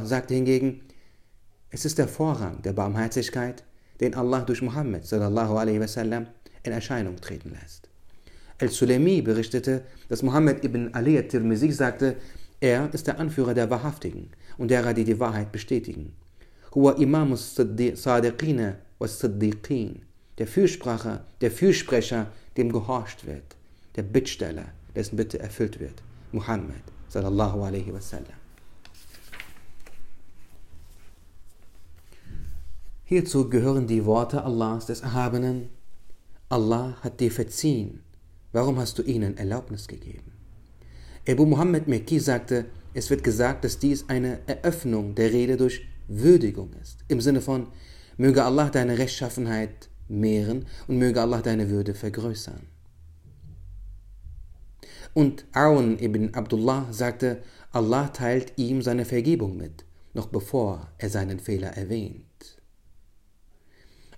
sagte 0.04 0.34
hingegen, 0.34 0.80
es 1.70 1.84
ist 1.84 1.98
der 1.98 2.08
Vorrang 2.08 2.62
der 2.62 2.72
Barmherzigkeit, 2.72 3.64
den 4.00 4.14
Allah 4.14 4.40
durch 4.40 4.62
Muhammad 4.62 5.04
sallallahu 5.04 5.56
alaihi 5.56 5.80
wasallam 5.80 6.26
in 6.62 6.72
Erscheinung 6.72 7.16
treten 7.16 7.50
lässt. 7.50 7.88
Al-Sulaimi 8.60 9.22
berichtete, 9.22 9.82
dass 10.08 10.22
Muhammad 10.22 10.64
ibn 10.64 10.94
Ali 10.94 11.16
al-Tirmizi 11.16 11.72
sagte, 11.72 12.16
er 12.60 12.92
ist 12.94 13.06
der 13.06 13.18
Anführer 13.18 13.54
der 13.54 13.68
Wahrhaftigen 13.70 14.30
und 14.58 14.70
derer, 14.70 14.94
die 14.94 15.04
die 15.04 15.18
Wahrheit 15.18 15.52
bestätigen. 15.52 16.12
Huwa 16.74 16.92
Imam 16.92 17.36
Sadiqina 17.36 18.76
was 18.98 19.18
Siddiqin, 19.18 20.02
der 20.38 20.46
Fürspracher, 20.46 21.24
der 21.40 21.50
Fürsprecher, 21.50 22.28
dem 22.56 22.72
gehorcht 22.72 23.26
wird, 23.26 23.56
der 23.96 24.02
Bittsteller, 24.02 24.66
dessen 24.94 25.16
Bitte 25.16 25.38
erfüllt 25.38 25.80
wird. 25.80 26.02
Muhammad 26.32 26.82
sallallahu 27.08 27.62
alaihi 27.62 27.92
wasallam. 27.92 28.38
Hierzu 33.04 33.50
gehören 33.50 33.86
die 33.86 34.04
Worte 34.06 34.42
Allahs 34.42 34.86
des 34.86 35.02
Erhabenen. 35.02 35.68
Allah 36.48 36.96
hat 37.02 37.20
dir 37.20 37.30
verziehen. 37.30 38.03
Warum 38.54 38.78
hast 38.78 38.98
du 38.98 39.02
ihnen 39.02 39.36
Erlaubnis 39.36 39.88
gegeben? 39.88 40.30
Ebu 41.24 41.44
Muhammad 41.44 41.88
Mekki 41.88 42.20
sagte, 42.20 42.66
es 42.94 43.10
wird 43.10 43.24
gesagt, 43.24 43.64
dass 43.64 43.80
dies 43.80 44.08
eine 44.08 44.38
Eröffnung 44.46 45.16
der 45.16 45.32
Rede 45.32 45.56
durch 45.56 45.82
Würdigung 46.06 46.70
ist. 46.80 47.00
Im 47.08 47.20
Sinne 47.20 47.40
von, 47.40 47.66
möge 48.16 48.44
Allah 48.44 48.70
deine 48.70 48.96
Rechtschaffenheit 48.96 49.88
mehren 50.06 50.66
und 50.86 50.98
möge 50.98 51.20
Allah 51.20 51.42
deine 51.42 51.68
Würde 51.68 51.94
vergrößern. 51.94 52.60
Und 55.14 55.46
Aun 55.52 55.98
ibn 55.98 56.32
Abdullah 56.34 56.86
sagte, 56.92 57.42
Allah 57.72 58.06
teilt 58.06 58.52
ihm 58.54 58.82
seine 58.82 59.04
Vergebung 59.04 59.56
mit, 59.56 59.84
noch 60.12 60.26
bevor 60.26 60.92
er 60.98 61.10
seinen 61.10 61.40
Fehler 61.40 61.70
erwähnt. 61.70 62.22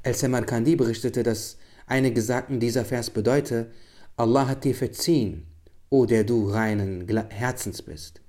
El-Samarkandi 0.02 0.76
berichtete, 0.76 1.22
dass 1.22 1.56
einige 1.86 2.20
sagten, 2.20 2.60
dieser 2.60 2.84
Vers 2.84 3.08
bedeute, 3.08 3.70
Allah 4.16 4.48
hat 4.48 4.64
dir 4.64 4.74
verziehen 4.74 5.46
o 5.90 6.06
der 6.06 6.24
du 6.24 6.48
reinen 6.50 7.06
Herzens 7.30 7.82
bist, 7.82 8.20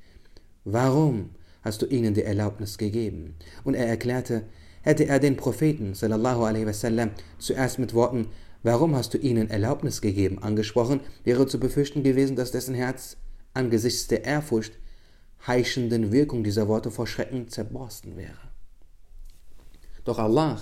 warum 0.63 1.31
hast 1.61 1.81
du 1.81 1.85
ihnen 1.85 2.13
die 2.13 2.23
Erlaubnis 2.23 2.77
gegeben? 2.77 3.35
Und 3.63 3.73
er 3.73 3.87
erklärte, 3.87 4.43
hätte 4.81 5.05
er 5.05 5.19
den 5.19 5.37
Propheten 5.37 5.93
sallallahu 5.95 6.43
alaihi 6.43 6.65
wasallam 6.65 7.11
zuerst 7.39 7.79
mit 7.79 7.93
Worten 7.93 8.27
Warum 8.63 8.95
hast 8.95 9.13
du 9.13 9.17
ihnen 9.17 9.49
Erlaubnis 9.49 10.01
gegeben? 10.01 10.39
angesprochen, 10.39 10.99
wäre 11.23 11.47
zu 11.47 11.59
befürchten 11.59 12.03
gewesen, 12.03 12.35
dass 12.35 12.51
dessen 12.51 12.75
Herz 12.75 13.17
angesichts 13.53 14.07
der 14.07 14.25
Ehrfurcht 14.25 14.73
heischenden 15.45 16.11
Wirkung 16.11 16.43
dieser 16.43 16.67
Worte 16.67 16.91
vor 16.91 17.07
Schrecken 17.07 17.47
zerborsten 17.47 18.17
wäre. 18.17 18.51
Doch 20.03 20.19
Allah, 20.19 20.61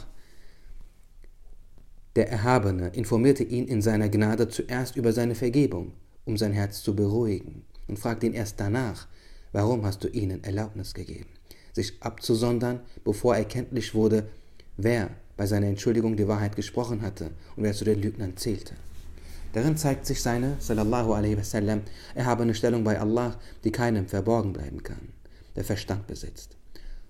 der 2.15 2.29
Erhabene, 2.29 2.89
informierte 2.89 3.43
ihn 3.43 3.67
in 3.67 3.81
seiner 3.81 4.09
Gnade 4.09 4.47
zuerst 4.49 4.95
über 4.95 5.13
seine 5.13 5.35
Vergebung 5.35 5.93
um 6.25 6.37
sein 6.37 6.53
Herz 6.53 6.81
zu 6.81 6.95
beruhigen, 6.95 7.63
und 7.87 7.99
fragte 7.99 8.25
ihn 8.25 8.33
erst 8.33 8.59
danach, 8.59 9.07
warum 9.51 9.85
hast 9.85 10.03
du 10.03 10.07
ihnen 10.07 10.43
Erlaubnis 10.43 10.93
gegeben, 10.93 11.29
sich 11.71 12.01
abzusondern, 12.01 12.79
bevor 13.03 13.35
erkenntlich 13.35 13.93
wurde, 13.93 14.27
wer 14.75 15.11
bei 15.37 15.45
seiner 15.45 15.67
Entschuldigung 15.67 16.17
die 16.17 16.27
Wahrheit 16.27 16.55
gesprochen 16.55 17.03
hatte 17.03 17.25
und 17.55 17.63
wer 17.63 17.73
zu 17.73 17.85
den 17.85 18.01
Lügnern 18.01 18.35
zählte. 18.37 18.73
Darin 19.53 19.77
zeigt 19.77 20.05
sich 20.05 20.21
seine, 20.21 20.55
sallallahu 20.59 21.13
alaihi 21.13 21.37
wasallam, 21.37 21.81
erhabene 22.15 22.55
Stellung 22.55 22.83
bei 22.83 22.99
Allah, 22.99 23.39
die 23.63 23.71
keinem 23.71 24.07
verborgen 24.07 24.51
bleiben 24.51 24.81
kann, 24.81 25.09
der 25.55 25.63
Verstand 25.63 26.07
besitzt. 26.07 26.57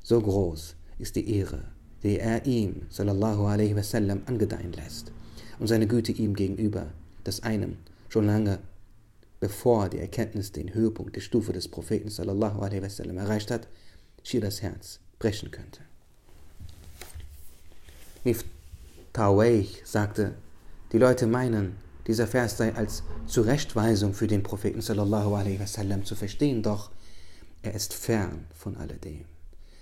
So 0.03 0.21
groß 0.21 0.75
ist 1.00 1.15
die 1.15 1.38
Ehre, 1.38 1.63
die 2.05 2.19
er 2.19 2.45
ihm, 2.45 2.83
sallallahu 2.89 3.47
alaihi 3.47 3.75
wasallam, 3.75 4.21
angedeihen 4.27 4.74
lässt 4.74 5.12
und 5.57 5.67
seine 5.67 5.88
Güte 5.88 6.12
ihm 6.12 6.35
gegenüber, 6.35 6.93
dass 7.24 7.41
einem 7.41 7.77
schon 8.09 8.27
lange 8.27 8.59
bevor 9.39 9.89
die 9.89 9.97
Erkenntnis 9.97 10.51
den 10.51 10.74
Höhepunkt 10.74 11.15
der 11.15 11.21
Stufe 11.21 11.51
des 11.51 11.67
Propheten 11.67 12.09
sallallahu 12.09 12.62
alaihi 12.62 12.83
wasallam 12.83 13.17
erreicht 13.17 13.50
hat, 13.50 13.67
schier 14.24 14.41
das 14.41 14.62
Herz 14.62 15.00
brechen 15.17 15.50
könnte. 15.50 15.81
Miftawayh 18.24 19.67
sagte, 19.83 20.35
die 20.91 21.00
Leute 21.00 21.25
meinen, 21.25 21.75
dieser 22.05 22.27
Vers 22.27 22.57
sei 22.57 22.74
als 22.75 23.01
Zurechtweisung 23.25 24.13
für 24.13 24.27
den 24.27 24.43
Propheten 24.43 24.81
sallallahu 24.81 25.33
alaihi 25.33 25.59
wasallam 25.59 26.05
zu 26.05 26.15
verstehen, 26.15 26.62
doch 26.62 26.91
er 27.63 27.74
ist 27.74 27.95
fern 27.95 28.45
von 28.53 28.77
alledem. 28.77 29.25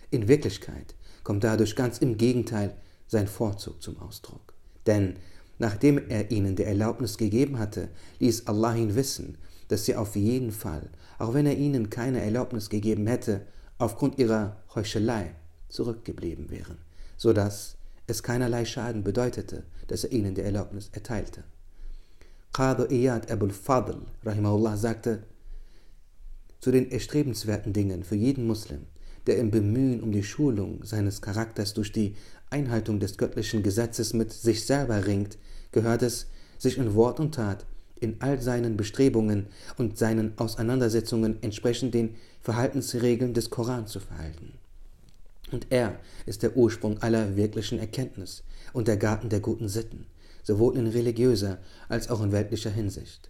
In 0.10 0.30
Wirklichkeit 0.30 0.96
kommt 1.24 1.44
dadurch 1.44 1.76
ganz 1.76 1.98
im 2.00 2.18
Gegenteil 2.18 2.76
sein 3.08 3.28
Vorzug 3.28 3.82
zum 3.82 4.00
Ausdruck. 4.00 4.54
Denn 4.86 5.16
Nachdem 5.60 6.10
er 6.10 6.32
ihnen 6.32 6.56
die 6.56 6.64
Erlaubnis 6.64 7.18
gegeben 7.18 7.60
hatte, 7.60 7.90
ließ 8.20 8.48
Allah 8.48 8.76
ihn 8.76 8.96
wissen, 8.96 9.38
dass 9.68 9.86
sie 9.86 9.96
auf 9.96 10.16
jeden 10.16 10.52
Fall, 10.52 10.90
auch 11.20 11.34
wenn 11.34 11.46
er 11.46 11.58
ihnen 11.58 11.90
keine 11.90 12.22
Erlaubnis 12.22 12.70
gegeben 12.70 13.08
hätte, 13.08 13.46
aufgrund 13.78 14.18
ihrer 14.18 14.58
Heuchelei 14.76 15.36
zurückgeblieben 15.70 16.50
wären, 16.50 16.78
so 17.18 17.34
dass 17.34 17.78
es 18.08 18.24
keinerlei 18.24 18.66
Schaden 18.66 19.04
bedeutete, 19.04 19.64
dass 19.88 20.04
er 20.04 20.12
ihnen 20.12 20.36
die 20.36 20.42
Erlaubnis 20.42 20.90
erteilte. 20.92 21.44
Qadr 22.52 22.92
Iyad 22.92 23.32
Abul 23.32 23.52
Fadl 23.52 24.02
rahimahullah 24.26 24.78
sagte, 24.78 25.24
zu 26.60 26.72
den 26.72 26.92
erstrebenswerten 26.92 27.74
Dingen 27.74 28.04
für 28.04 28.16
jeden 28.16 28.46
Muslim, 28.48 28.86
der 29.28 29.38
im 29.38 29.52
Bemühen 29.52 30.02
um 30.02 30.12
die 30.12 30.24
Schulung 30.24 30.84
seines 30.84 31.22
Charakters 31.22 31.74
durch 31.74 31.92
die 31.92 32.16
Einhaltung 32.50 33.00
des 33.00 33.18
göttlichen 33.18 33.64
Gesetzes 33.64 34.14
mit 34.14 34.32
sich 34.32 34.66
selber 34.66 35.06
ringt, 35.06 35.38
gehört 35.72 36.04
es, 36.04 36.28
sich 36.58 36.78
in 36.78 36.94
Wort 36.94 37.20
und 37.20 37.36
Tat, 37.36 37.66
in 38.00 38.18
all 38.20 38.42
seinen 38.42 38.78
Bestrebungen 38.78 39.48
und 39.78 39.98
seinen 39.98 40.38
Auseinandersetzungen 40.38 41.38
entsprechend 41.42 41.94
den 41.94 42.16
Verhaltensregeln 42.42 43.34
des 43.34 43.50
Koran 43.50 43.88
zu 43.88 44.00
verhalten. 44.00 44.54
Und 45.52 45.68
er 45.70 46.00
ist 46.26 46.44
der 46.44 46.58
Ursprung 46.58 47.02
aller 47.02 47.36
wirklichen 47.36 47.80
Erkenntnis 47.80 48.44
und 48.74 48.88
der 48.88 48.98
Garten 48.98 49.30
der 49.30 49.40
guten 49.40 49.70
Sitten, 49.70 50.06
sowohl 50.42 50.78
in 50.78 50.88
religiöser 50.88 51.60
als 51.90 52.10
auch 52.10 52.22
in 52.22 52.32
weltlicher 52.32 52.72
Hinsicht. 52.72 53.30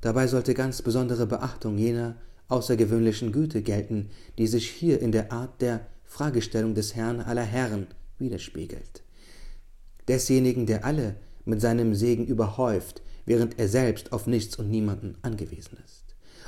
Dabei 0.00 0.26
sollte 0.26 0.54
ganz 0.54 0.82
besondere 0.82 1.26
Beachtung 1.26 1.78
jener 1.78 2.16
außergewöhnlichen 2.48 3.32
Güte 3.32 3.62
gelten, 3.62 4.10
die 4.38 4.46
sich 4.46 4.68
hier 4.68 5.00
in 5.00 5.12
der 5.12 5.32
Art 5.32 5.60
der 5.60 5.86
Fragestellung 6.04 6.74
des 6.74 6.94
Herrn 6.94 7.20
aller 7.20 7.42
Herren 7.42 7.88
widerspiegelt. 8.18 9.02
Desjenigen, 10.08 10.66
der 10.66 10.84
alle 10.84 11.16
mit 11.44 11.60
seinem 11.60 11.94
Segen 11.94 12.26
überhäuft, 12.26 13.02
während 13.24 13.58
er 13.58 13.68
selbst 13.68 14.12
auf 14.12 14.26
nichts 14.26 14.56
und 14.56 14.70
niemanden 14.70 15.16
angewiesen 15.22 15.78
ist. 15.84 16.04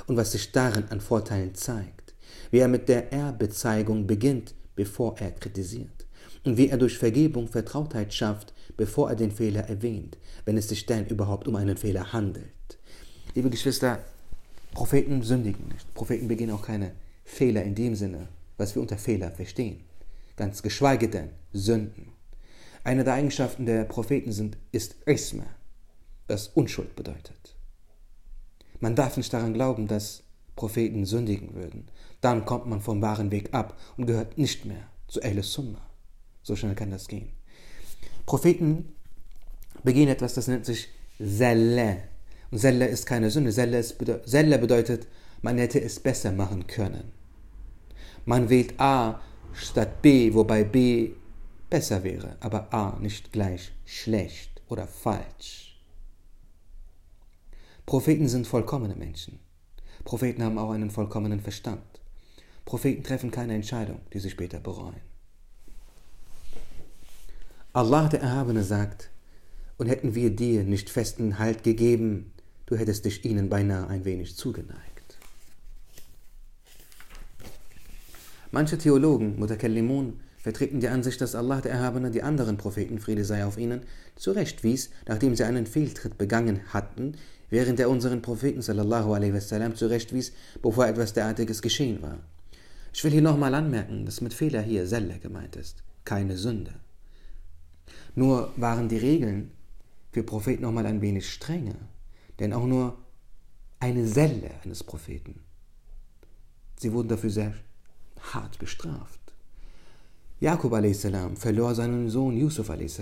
Und 0.07 0.17
was 0.17 0.31
sich 0.31 0.51
darin 0.51 0.85
an 0.89 1.01
Vorteilen 1.01 1.53
zeigt, 1.55 2.15
wie 2.51 2.59
er 2.59 2.67
mit 2.67 2.89
der 2.89 3.11
Erbezeigung 3.11 4.07
beginnt, 4.07 4.55
bevor 4.75 5.17
er 5.19 5.31
kritisiert, 5.31 6.07
und 6.45 6.57
wie 6.57 6.69
er 6.69 6.77
durch 6.77 6.97
Vergebung 6.97 7.47
Vertrautheit 7.49 8.13
schafft, 8.13 8.53
bevor 8.77 9.09
er 9.09 9.15
den 9.15 9.31
Fehler 9.31 9.67
erwähnt, 9.67 10.17
wenn 10.45 10.57
es 10.57 10.69
sich 10.69 10.85
denn 10.85 11.05
überhaupt 11.07 11.47
um 11.47 11.55
einen 11.57 11.75
Fehler 11.75 12.13
handelt. 12.13 12.49
Liebe 13.35 13.49
Geschwister, 13.49 13.99
Propheten 14.73 15.21
sündigen 15.23 15.67
nicht. 15.67 15.93
Propheten 15.93 16.27
begehen 16.27 16.51
auch 16.51 16.61
keine 16.61 16.93
Fehler 17.23 17.63
in 17.63 17.75
dem 17.75 17.95
Sinne, 17.95 18.27
was 18.57 18.75
wir 18.75 18.81
unter 18.81 18.97
Fehler 18.97 19.31
verstehen. 19.31 19.83
ganz 20.35 20.63
geschweige 20.63 21.09
denn 21.09 21.31
Sünden. 21.51 22.13
Eine 22.85 23.03
der 23.03 23.15
Eigenschaften 23.15 23.65
der 23.65 23.83
Propheten 23.83 24.31
sind, 24.31 24.57
ist 24.71 24.95
Isma, 25.05 25.45
das 26.27 26.47
Unschuld 26.47 26.95
bedeutet. 26.95 27.55
Man 28.79 28.95
darf 28.95 29.17
nicht 29.17 29.33
daran 29.33 29.53
glauben, 29.53 29.87
dass 29.87 30.23
Propheten 30.55 31.05
sündigen 31.05 31.53
würden. 31.53 31.89
Dann 32.21 32.45
kommt 32.45 32.67
man 32.67 32.81
vom 32.81 33.01
wahren 33.01 33.31
Weg 33.31 33.53
ab 33.53 33.77
und 33.97 34.05
gehört 34.05 34.37
nicht 34.37 34.65
mehr 34.65 34.87
zu 35.07 35.21
Ahle 35.21 35.43
Sunnah. 35.43 35.85
So 36.41 36.55
schnell 36.55 36.75
kann 36.75 36.91
das 36.91 37.07
gehen. 37.07 37.29
Propheten 38.25 38.95
begehen 39.83 40.09
etwas, 40.09 40.33
das 40.33 40.47
nennt 40.47 40.65
sich 40.65 40.87
Zelle. 41.17 42.08
Und 42.51 42.59
Zelle 42.59 42.87
ist 42.87 43.05
keine 43.05 43.29
Sünde. 43.29 43.51
Zelle, 43.51 43.77
ist, 43.79 43.97
Zelle 44.25 44.57
bedeutet, 44.57 45.07
man 45.41 45.57
hätte 45.57 45.81
es 45.81 45.99
besser 45.99 46.31
machen 46.31 46.67
können. 46.67 47.11
Man 48.25 48.49
wählt 48.49 48.79
A 48.79 49.21
statt 49.53 50.01
B, 50.01 50.33
wobei 50.33 50.63
B 50.63 51.11
besser 51.69 52.03
wäre, 52.03 52.37
aber 52.39 52.73
A 52.73 52.97
nicht 52.99 53.31
gleich 53.31 53.71
schlecht 53.85 54.61
oder 54.67 54.87
falsch. 54.87 55.79
Propheten 57.85 58.27
sind 58.27 58.47
vollkommene 58.47 58.95
Menschen. 58.95 59.39
Propheten 60.03 60.43
haben 60.43 60.57
auch 60.57 60.71
einen 60.71 60.91
vollkommenen 60.91 61.39
Verstand. 61.39 61.81
Propheten 62.65 63.03
treffen 63.03 63.31
keine 63.31 63.55
Entscheidung, 63.55 63.99
die 64.13 64.19
sie 64.19 64.29
später 64.29 64.59
bereuen. 64.59 65.01
Allah 67.73 68.07
der 68.07 68.21
Erhabene 68.21 68.63
sagt, 68.63 69.09
und 69.77 69.87
hätten 69.87 70.13
wir 70.13 70.35
dir 70.35 70.63
nicht 70.63 70.89
festen 70.89 71.39
Halt 71.39 71.63
gegeben, 71.63 72.31
du 72.69 72.77
hättest 72.77 73.05
dich 73.05 73.25
ihnen 73.25 73.49
beinahe 73.49 73.87
ein 73.87 74.05
wenig 74.05 74.35
zugeneigt. 74.35 75.17
Manche 78.51 78.77
Theologen, 78.77 79.39
Mutakallimun, 79.39 80.19
vertreten 80.37 80.79
die 80.79 80.87
Ansicht, 80.87 81.19
dass 81.19 81.35
Allah 81.35 81.61
der 81.61 81.71
Erhabene 81.71 82.11
die 82.11 82.21
anderen 82.21 82.57
Propheten, 82.57 82.99
Friede 82.99 83.25
sei 83.25 83.43
auf 83.43 83.57
ihnen, 83.57 83.81
zurechtwies, 84.15 84.91
nachdem 85.07 85.35
sie 85.35 85.43
einen 85.43 85.65
Fehltritt 85.65 86.17
begangen 86.17 86.61
hatten, 86.71 87.15
während 87.49 87.79
er 87.79 87.89
unseren 87.89 88.21
Propheten 88.21 88.61
sallallahu 88.61 89.13
alaihi 89.13 89.33
wasallam 89.33 89.75
zurechtwies, 89.75 90.31
bevor 90.61 90.87
etwas 90.87 91.13
derartiges 91.13 91.61
geschehen 91.61 92.01
war. 92.01 92.19
Ich 92.93 93.03
will 93.03 93.11
hier 93.11 93.21
nochmal 93.21 93.53
anmerken, 93.55 94.05
dass 94.05 94.21
mit 94.21 94.33
Fehler 94.33 94.61
hier 94.61 94.87
Selle 94.87 95.17
gemeint 95.19 95.55
ist, 95.55 95.83
keine 96.05 96.37
Sünde. 96.37 96.73
Nur 98.15 98.53
waren 98.57 98.89
die 98.89 98.97
Regeln 98.97 99.51
für 100.11 100.23
Propheten 100.23 100.63
nochmal 100.63 100.85
ein 100.85 101.01
wenig 101.01 101.29
strenger, 101.29 101.75
denn 102.39 102.53
auch 102.53 102.65
nur 102.65 102.97
eine 103.79 104.07
Selle 104.07 104.51
eines 104.63 104.83
Propheten. 104.83 105.41
Sie 106.77 106.91
wurden 106.93 107.09
dafür 107.09 107.29
sehr 107.29 107.53
hart 108.33 108.57
bestraft. 108.59 109.19
Jakob 110.39 110.73
a.s. 110.73 111.07
verlor 111.35 111.75
seinen 111.75 112.09
Sohn 112.09 112.37
Yusuf 112.37 112.69
a.s., 112.69 113.01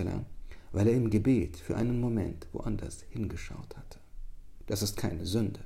weil 0.72 0.88
er 0.88 0.94
im 0.94 1.10
Gebet 1.10 1.56
für 1.56 1.76
einen 1.76 2.00
Moment 2.00 2.48
woanders 2.52 3.04
hingeschaut 3.10 3.76
hatte. 3.76 3.98
Das 4.66 4.82
ist 4.82 4.96
keine 4.96 5.24
Sünde. 5.24 5.60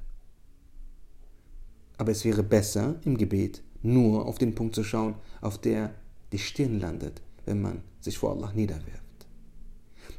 Aber 1.98 2.12
es 2.12 2.24
wäre 2.24 2.42
besser, 2.42 2.96
im 3.04 3.16
Gebet 3.16 3.62
nur 3.82 4.26
auf 4.26 4.38
den 4.38 4.54
Punkt 4.54 4.74
zu 4.74 4.84
schauen, 4.84 5.14
auf 5.40 5.58
der 5.58 5.94
die 6.32 6.38
Stirn 6.38 6.78
landet, 6.78 7.20
wenn 7.44 7.60
man 7.60 7.82
sich 8.00 8.18
vor 8.18 8.32
Allah 8.32 8.52
niederwirft. 8.52 9.01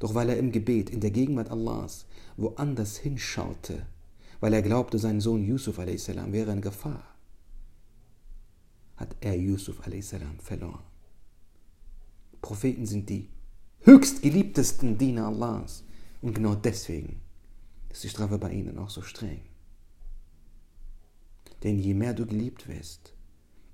Doch 0.03 0.15
weil 0.15 0.27
er 0.27 0.37
im 0.37 0.51
Gebet 0.51 0.89
in 0.89 0.99
der 0.99 1.11
Gegenwart 1.11 1.49
Allahs 1.49 2.05
woanders 2.35 2.97
hinschaute, 2.97 3.85
weil 4.41 4.53
er 4.53 4.61
glaubte, 4.61 4.99
sein 4.99 5.21
Sohn 5.21 5.45
Yusuf 5.45 5.79
a.s. 5.79 6.09
wäre 6.09 6.51
in 6.51 6.59
Gefahr, 6.59 7.07
hat 8.97 9.15
er 9.21 9.37
Yusuf 9.37 9.79
a.s. 9.87 10.13
verloren. 10.39 10.83
Propheten 12.41 12.85
sind 12.85 13.09
die 13.09 13.29
höchst 13.83 14.21
geliebtesten 14.21 14.97
Diener 14.97 15.27
Allahs 15.27 15.85
und 16.21 16.33
genau 16.33 16.55
deswegen 16.55 17.21
ist 17.89 18.03
die 18.03 18.09
Strafe 18.09 18.37
bei 18.37 18.51
ihnen 18.51 18.77
auch 18.79 18.89
so 18.89 19.03
streng. 19.03 19.39
Denn 21.63 21.79
je 21.79 21.93
mehr 21.93 22.13
du 22.13 22.25
geliebt 22.25 22.67
wirst, 22.67 23.13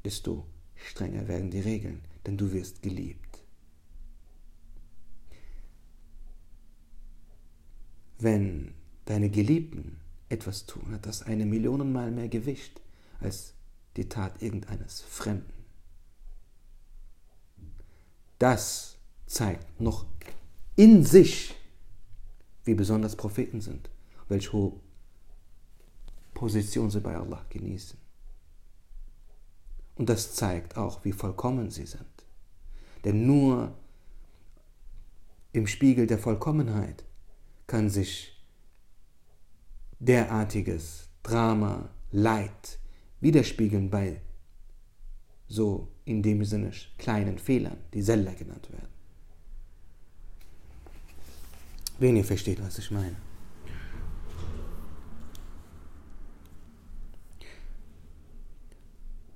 desto 0.06 0.46
strenger 0.76 1.28
werden 1.28 1.50
die 1.50 1.62
Regeln, 1.62 2.02
denn 2.28 2.38
du 2.38 2.52
wirst 2.52 2.84
geliebt. 2.84 3.29
Wenn 8.20 8.74
deine 9.06 9.30
Geliebten 9.30 9.98
etwas 10.28 10.66
tun, 10.66 10.92
hat 10.92 11.06
das 11.06 11.24
eine 11.24 11.46
Millionenmal 11.46 12.12
mehr 12.12 12.28
Gewicht 12.28 12.82
als 13.20 13.54
die 13.96 14.10
Tat 14.10 14.42
irgendeines 14.42 15.02
Fremden. 15.02 15.54
Das 18.38 18.98
zeigt 19.26 19.80
noch 19.82 20.06
in 20.76 21.04
sich, 21.04 21.56
wie 22.66 22.74
besonders 22.74 23.16
Propheten 23.16 23.62
sind, 23.62 23.90
welche 24.28 24.54
hohe 24.54 24.74
Position 26.34 26.90
sie 26.90 27.02
bei 27.02 27.16
Allah 27.16 27.46
genießen. 27.50 27.98
Und 29.96 30.10
das 30.10 30.36
zeigt 30.36 30.78
auch, 30.78 31.04
wie 31.04 31.12
vollkommen 31.12 31.70
sie 31.70 31.86
sind. 31.86 32.06
Denn 33.04 33.26
nur 33.26 33.74
im 35.52 35.68
Spiegel 35.68 36.08
der 36.08 36.20
Vollkommenheit 36.20 37.04
kann 37.70 37.90
sich 37.90 38.36
derartiges 40.00 41.08
Drama, 41.24 41.90
Leid 42.12 42.80
widerspiegeln 43.22 43.90
bei 43.90 44.22
so 45.48 45.88
in 46.06 46.24
dem 46.24 46.44
Sinne 46.44 46.72
kleinen 46.98 47.38
Fehlern, 47.38 47.78
die 47.94 48.02
Seller 48.02 48.34
genannt 48.34 48.72
werden. 48.72 48.90
Wenn 52.00 52.16
ihr 52.18 52.26
versteht, 52.26 52.62
was 52.64 52.80
ich 52.80 52.90
meine. 52.90 53.16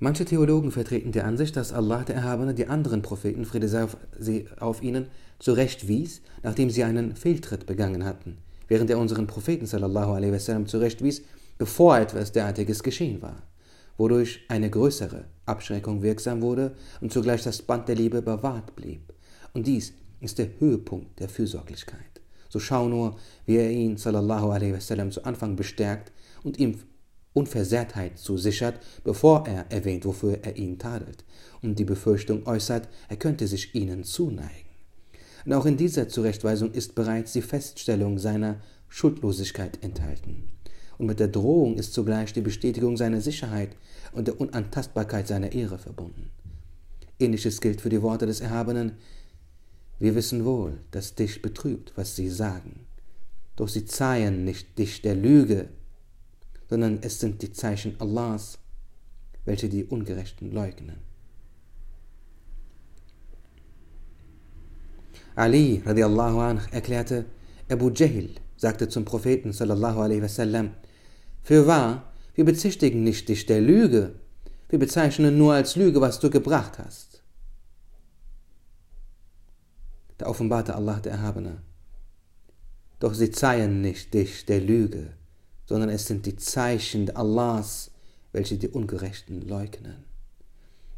Manche 0.03 0.25
Theologen 0.25 0.69
vertreten 0.71 1.13
die 1.13 1.21
Ansicht, 1.21 1.55
dass 1.55 1.71
Allah 1.71 2.03
der 2.03 2.15
Erhabene 2.15 2.53
die 2.53 2.67
anderen 2.67 3.01
Propheten, 3.01 3.45
Friede 3.45 3.69
sei 3.69 3.85
auf, 3.85 3.95
sie, 4.19 4.47
auf 4.59 4.83
ihnen, 4.83 5.07
zurechtwies, 5.39 6.21
nachdem 6.41 6.69
sie 6.69 6.83
einen 6.83 7.15
Fehltritt 7.15 7.65
begangen 7.65 8.03
hatten, 8.03 8.37
während 8.67 8.89
er 8.89 8.99
unseren 8.99 9.27
Propheten 9.27 9.65
sallallahu 9.65 10.11
alaihi 10.11 10.33
wasallam 10.33 10.67
zurechtwies, 10.67 11.21
bevor 11.57 11.99
etwas 11.99 12.33
derartiges 12.33 12.83
geschehen 12.83 13.21
war, 13.21 13.43
wodurch 13.95 14.41
eine 14.49 14.69
größere 14.69 15.23
Abschreckung 15.45 16.01
wirksam 16.01 16.41
wurde 16.41 16.75
und 16.99 17.13
zugleich 17.13 17.43
das 17.43 17.61
Band 17.61 17.87
der 17.87 17.95
Liebe 17.95 18.21
bewahrt 18.21 18.75
blieb. 18.75 19.13
Und 19.53 19.67
dies 19.67 19.93
ist 20.19 20.37
der 20.37 20.49
Höhepunkt 20.59 21.17
der 21.21 21.29
Fürsorglichkeit. 21.29 22.19
So 22.49 22.59
schau 22.59 22.89
nur, 22.89 23.15
wie 23.45 23.55
er 23.55 23.71
ihn 23.71 23.95
sallallahu 23.95 24.49
alaihi 24.49 24.73
wasallam 24.73 25.11
zu 25.11 25.23
Anfang 25.23 25.55
bestärkt 25.55 26.11
und 26.43 26.59
ihm 26.59 26.79
Unversehrtheit 27.33 28.17
zusichert, 28.17 28.79
bevor 29.03 29.47
er 29.47 29.71
erwähnt, 29.71 30.05
wofür 30.05 30.39
er 30.43 30.57
ihn 30.57 30.77
tadelt, 30.77 31.23
und 31.61 31.79
die 31.79 31.85
Befürchtung 31.85 32.45
äußert, 32.45 32.87
er 33.09 33.17
könnte 33.17 33.47
sich 33.47 33.73
ihnen 33.73 34.03
zuneigen. 34.03 34.69
Und 35.45 35.53
auch 35.53 35.65
in 35.65 35.77
dieser 35.77 36.07
Zurechtweisung 36.07 36.71
ist 36.71 36.95
bereits 36.95 37.33
die 37.33 37.41
Feststellung 37.41 38.17
seiner 38.17 38.61
Schuldlosigkeit 38.87 39.83
enthalten. 39.83 40.49
Und 40.97 41.07
mit 41.07 41.19
der 41.19 41.27
Drohung 41.27 41.75
ist 41.77 41.93
zugleich 41.93 42.33
die 42.33 42.41
Bestätigung 42.41 42.97
seiner 42.97 43.19
Sicherheit 43.19 43.75
und 44.11 44.27
der 44.27 44.39
Unantastbarkeit 44.39 45.27
seiner 45.27 45.51
Ehre 45.51 45.79
verbunden. 45.79 46.29
Ähnliches 47.19 47.61
gilt 47.61 47.81
für 47.81 47.89
die 47.89 48.01
Worte 48.01 48.25
des 48.25 48.41
Erhabenen. 48.41 48.93
Wir 49.99 50.15
wissen 50.15 50.45
wohl, 50.45 50.79
dass 50.91 51.15
dich 51.15 51.41
betrübt, 51.41 51.93
was 51.95 52.15
sie 52.15 52.29
sagen. 52.29 52.85
Doch 53.55 53.67
sie 53.67 53.85
zeihen 53.85 54.45
nicht 54.45 54.77
dich 54.77 55.01
der 55.01 55.15
Lüge, 55.15 55.69
sondern 56.69 56.99
es 57.01 57.19
sind 57.19 57.41
die 57.41 57.51
Zeichen 57.51 57.95
Allahs, 57.99 58.59
welche 59.45 59.69
die 59.69 59.85
Ungerechten 59.85 60.51
leugnen. 60.51 60.97
Ali 65.35 65.81
radiallahu 65.85 66.39
anh 66.39 66.61
erklärte, 66.71 67.25
Abu 67.69 67.89
Jahl 67.89 68.29
sagte 68.55 68.87
zum 68.87 69.03
Propheten 69.03 69.51
sallallahu 69.51 69.99
alaihi 69.99 70.21
wasallam, 70.21 70.71
für 71.41 71.65
wahr, 71.67 72.13
wir 72.35 72.45
bezichtigen 72.45 73.03
nicht 73.03 73.29
dich 73.29 73.45
der 73.45 73.61
Lüge, 73.61 74.15
wir 74.69 74.79
bezeichnen 74.79 75.37
nur 75.37 75.53
als 75.53 75.75
Lüge, 75.75 76.01
was 76.01 76.19
du 76.19 76.29
gebracht 76.29 76.79
hast. 76.79 77.23
Da 80.17 80.27
offenbarte 80.27 80.75
Allah 80.75 80.99
der 80.99 81.13
Erhabene, 81.13 81.61
doch 82.99 83.13
sie 83.13 83.31
zeihen 83.31 83.81
nicht 83.81 84.13
dich 84.13 84.45
der 84.45 84.61
Lüge, 84.61 85.13
sondern 85.65 85.89
es 85.89 86.07
sind 86.07 86.25
die 86.25 86.35
Zeichen 86.35 87.15
Allahs, 87.15 87.91
welche 88.31 88.57
die 88.57 88.67
Ungerechten 88.67 89.47
leugnen. 89.47 90.03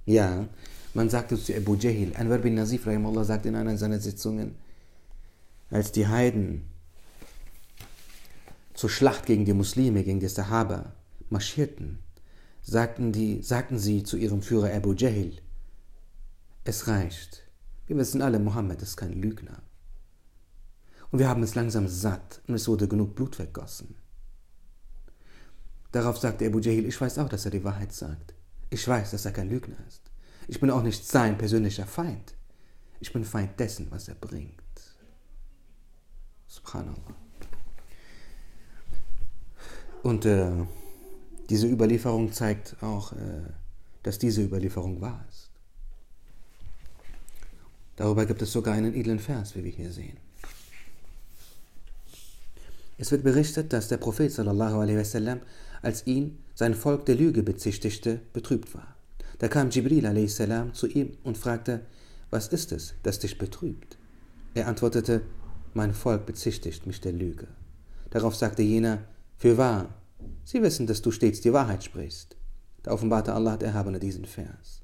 Ja, 0.05 0.47
man 0.93 1.09
sagte 1.09 1.37
zu 1.37 1.55
Abu 1.55 1.75
Jahl, 1.75 2.13
Anwar 2.15 2.37
bin 2.37 2.55
Nazif 2.55 2.87
Allah 2.87 3.23
sagt 3.23 3.45
in 3.45 3.55
einer 3.55 3.77
seiner 3.77 3.99
Sitzungen, 3.99 4.55
als 5.69 5.91
die 5.91 6.07
Heiden 6.07 6.63
zur 8.73 8.89
Schlacht 8.89 9.25
gegen 9.25 9.45
die 9.45 9.53
Muslime, 9.53 10.03
gegen 10.03 10.19
die 10.19 10.27
Sahaba 10.27 10.93
marschierten, 11.29 11.99
sagten, 12.61 13.11
die, 13.11 13.41
sagten 13.41 13.79
sie 13.79 14.03
zu 14.03 14.17
ihrem 14.17 14.41
Führer 14.41 14.73
Abu 14.73 14.93
Jahl, 14.93 15.31
es 16.63 16.87
reicht, 16.87 17.45
Wir 17.87 17.97
wissen 17.97 18.21
alle, 18.21 18.39
Mohammed 18.39 18.81
ist 18.81 18.97
kein 18.97 19.13
Lügner. 19.21 19.61
Und 21.11 21.19
wir 21.19 21.29
haben 21.29 21.43
es 21.43 21.55
langsam 21.55 21.87
satt 21.87 22.41
und 22.47 22.55
es 22.55 22.67
wurde 22.67 22.87
genug 22.87 23.15
Blut 23.15 23.35
vergossen. 23.35 23.95
Darauf 25.95 26.17
sagte 26.17 26.45
Abu 26.45 26.59
Jahil, 26.59 26.85
ich 26.87 26.99
weiß 26.99 27.19
auch, 27.19 27.29
dass 27.29 27.45
er 27.45 27.51
die 27.51 27.63
Wahrheit 27.63 27.93
sagt. 27.93 28.33
Ich 28.69 28.85
weiß, 28.85 29.11
dass 29.11 29.23
er 29.23 29.31
kein 29.31 29.49
Lügner 29.49 29.77
ist. 29.87 30.01
Ich 30.49 30.59
bin 30.59 30.69
auch 30.69 30.83
nicht 30.83 31.07
sein 31.07 31.37
persönlicher 31.37 31.85
Feind. 31.85 32.33
Ich 32.99 33.13
bin 33.13 33.23
Feind 33.23 33.57
dessen, 33.57 33.87
was 33.91 34.09
er 34.09 34.15
bringt. 34.15 34.51
Subhanallah. 36.47 37.15
Und 40.03 40.25
äh, 40.25 40.65
diese 41.49 41.67
Überlieferung 41.67 42.33
zeigt 42.33 42.75
auch, 42.83 43.13
äh, 43.13 43.43
dass 44.03 44.19
diese 44.19 44.43
Überlieferung 44.43 44.99
wahr 44.99 45.25
ist. 45.29 45.49
Darüber 47.95 48.25
gibt 48.25 48.41
es 48.41 48.51
sogar 48.51 48.73
einen 48.73 48.93
edlen 48.95 49.19
Vers, 49.19 49.55
wie 49.55 49.63
wir 49.63 49.71
hier 49.71 49.93
sehen. 49.93 50.17
Es 52.97 53.11
wird 53.11 53.23
berichtet, 53.23 53.71
dass 53.71 53.87
der 53.87 53.97
Prophet 53.97 54.31
sallallahu 54.31 54.79
alaihi 54.79 54.97
wasallam, 54.97 55.39
als 55.85 56.07
ihn 56.07 56.39
sein 56.55 56.73
Volk 56.73 57.05
der 57.05 57.15
Lüge 57.15 57.43
bezichtigte, 57.43 58.19
betrübt 58.33 58.73
war. 58.73 58.95
Da 59.39 59.47
kam 59.47 59.69
Jibril 59.69 60.05
a.s. 60.05 60.41
zu 60.73 60.87
ihm 60.87 61.17
und 61.23 61.37
fragte, 61.37 61.81
was 62.29 62.47
ist 62.47 62.71
es, 62.71 62.95
das 63.03 63.19
dich 63.19 63.37
betrübt? 63.37 63.97
Er 64.53 64.67
antwortete, 64.67 65.21
mein 65.73 65.93
Volk 65.93 66.25
bezichtigt 66.25 66.87
mich 66.87 67.01
der 67.01 67.11
Lüge. 67.11 67.47
Darauf 68.09 68.35
sagte 68.35 68.61
jener, 68.63 69.03
für 69.37 69.57
wahr, 69.57 69.93
sie 70.43 70.61
wissen, 70.61 70.87
dass 70.87 71.01
du 71.01 71.11
stets 71.11 71.41
die 71.41 71.53
Wahrheit 71.53 71.83
sprichst. 71.83 72.35
Da 72.83 72.91
offenbarte 72.91 73.33
Allah 73.33 73.57
der 73.57 73.69
Erhabene 73.69 73.99
diesen 73.99 74.25
Vers. 74.25 74.81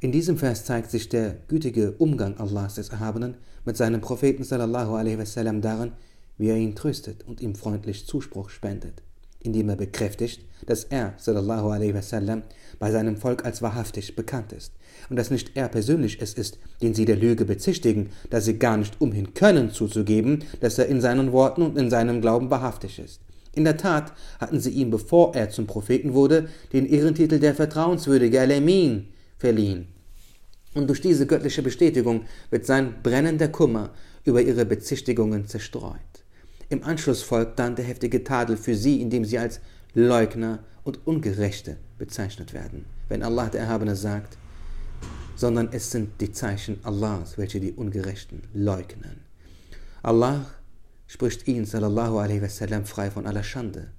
In 0.00 0.12
diesem 0.12 0.36
Vers 0.36 0.66
zeigt 0.66 0.90
sich 0.90 1.08
der 1.08 1.38
gütige 1.48 1.92
Umgang 1.92 2.36
Allahs 2.36 2.74
des 2.74 2.90
Erhabenen 2.90 3.38
mit 3.64 3.78
seinem 3.78 4.02
Propheten 4.02 4.44
sallallahu 4.44 4.94
alaihi 4.94 5.18
wasallam 5.18 5.62
darin, 5.62 5.92
wie 6.36 6.48
er 6.48 6.56
ihn 6.56 6.74
tröstet 6.74 7.22
und 7.26 7.40
ihm 7.40 7.54
freundlich 7.54 8.06
Zuspruch 8.06 8.50
spendet 8.50 9.02
indem 9.44 9.68
er 9.68 9.76
bekräftigt, 9.76 10.40
dass 10.66 10.84
er, 10.84 11.14
sallallahu 11.18 11.68
alaihi 11.70 11.94
wasallam, 11.94 12.42
bei 12.78 12.90
seinem 12.90 13.16
Volk 13.16 13.44
als 13.44 13.62
wahrhaftig 13.62 14.16
bekannt 14.16 14.52
ist 14.52 14.72
und 15.08 15.16
dass 15.16 15.30
nicht 15.30 15.52
er 15.54 15.68
persönlich 15.68 16.20
es 16.20 16.34
ist, 16.34 16.58
den 16.82 16.94
sie 16.94 17.04
der 17.04 17.16
Lüge 17.16 17.44
bezichtigen, 17.44 18.10
da 18.30 18.40
sie 18.40 18.58
gar 18.58 18.76
nicht 18.76 19.00
umhin 19.00 19.34
können 19.34 19.70
zuzugeben, 19.70 20.44
dass 20.60 20.78
er 20.78 20.86
in 20.86 21.00
seinen 21.00 21.32
Worten 21.32 21.62
und 21.62 21.78
in 21.78 21.90
seinem 21.90 22.20
Glauben 22.20 22.50
wahrhaftig 22.50 22.98
ist. 22.98 23.20
In 23.54 23.64
der 23.64 23.76
Tat 23.76 24.12
hatten 24.40 24.58
sie 24.58 24.70
ihm, 24.70 24.90
bevor 24.90 25.34
er 25.36 25.50
zum 25.50 25.66
Propheten 25.66 26.14
wurde, 26.14 26.48
den 26.72 26.86
Ehrentitel 26.86 27.38
der 27.38 27.54
vertrauenswürdige 27.54 28.40
Al-Amin 28.40 29.08
verliehen. 29.38 29.86
Und 30.74 30.88
durch 30.88 31.00
diese 31.00 31.26
göttliche 31.26 31.62
Bestätigung 31.62 32.24
wird 32.50 32.66
sein 32.66 32.96
brennender 33.02 33.48
Kummer 33.48 33.90
über 34.24 34.42
ihre 34.42 34.64
Bezichtigungen 34.64 35.46
zerstreut. 35.46 36.13
Im 36.74 36.82
Anschluss 36.82 37.22
folgt 37.22 37.60
dann 37.60 37.76
der 37.76 37.84
heftige 37.84 38.24
Tadel 38.24 38.56
für 38.56 38.74
sie, 38.74 39.00
indem 39.00 39.24
sie 39.24 39.38
als 39.38 39.60
Leugner 39.94 40.58
und 40.82 41.06
Ungerechte 41.06 41.76
bezeichnet 41.98 42.52
werden. 42.52 42.84
Wenn 43.08 43.22
Allah 43.22 43.48
der 43.48 43.60
Erhabene 43.60 43.94
sagt, 43.94 44.36
sondern 45.36 45.68
es 45.70 45.92
sind 45.92 46.20
die 46.20 46.32
Zeichen 46.32 46.80
Allahs, 46.82 47.38
welche 47.38 47.60
die 47.60 47.70
Ungerechten 47.70 48.42
leugnen. 48.52 49.20
Allah 50.02 50.46
spricht 51.06 51.46
ihn, 51.46 51.64
sallallahu 51.64 52.18
alaihi 52.18 52.42
wasallam, 52.42 52.86
frei 52.86 53.08
von 53.08 53.28
aller 53.28 53.44
Schande. 53.44 53.92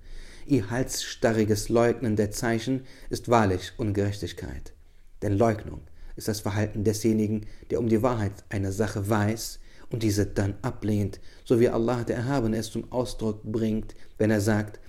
Ihr 0.45 0.69
halsstarriges 0.69 1.69
Leugnen 1.69 2.17
der 2.17 2.31
Zeichen 2.31 2.81
ist 3.09 3.29
wahrlich 3.29 3.71
Ungerechtigkeit. 3.77 4.73
Denn 5.21 5.37
Leugnung 5.37 5.79
ist 6.17 6.27
das 6.27 6.41
Verhalten 6.41 6.83
desjenigen, 6.83 7.45
der 7.69 7.79
um 7.79 7.87
die 7.87 8.03
Wahrheit 8.03 8.43
einer 8.49 8.73
Sache 8.73 9.09
weiß 9.09 9.59
und 9.95 10.03
diese 10.03 10.25
dann 10.25 10.55
ablehnt, 10.61 11.21
so 11.45 11.61
wie 11.61 11.69
Allah 11.69 12.03
der 12.03 12.17
Erhabene 12.17 12.57
es 12.57 12.69
zum 12.69 12.91
Ausdruck 12.91 13.43
bringt, 13.43 13.95
wenn 14.17 14.29
er 14.29 14.41
sagt, 14.41 14.81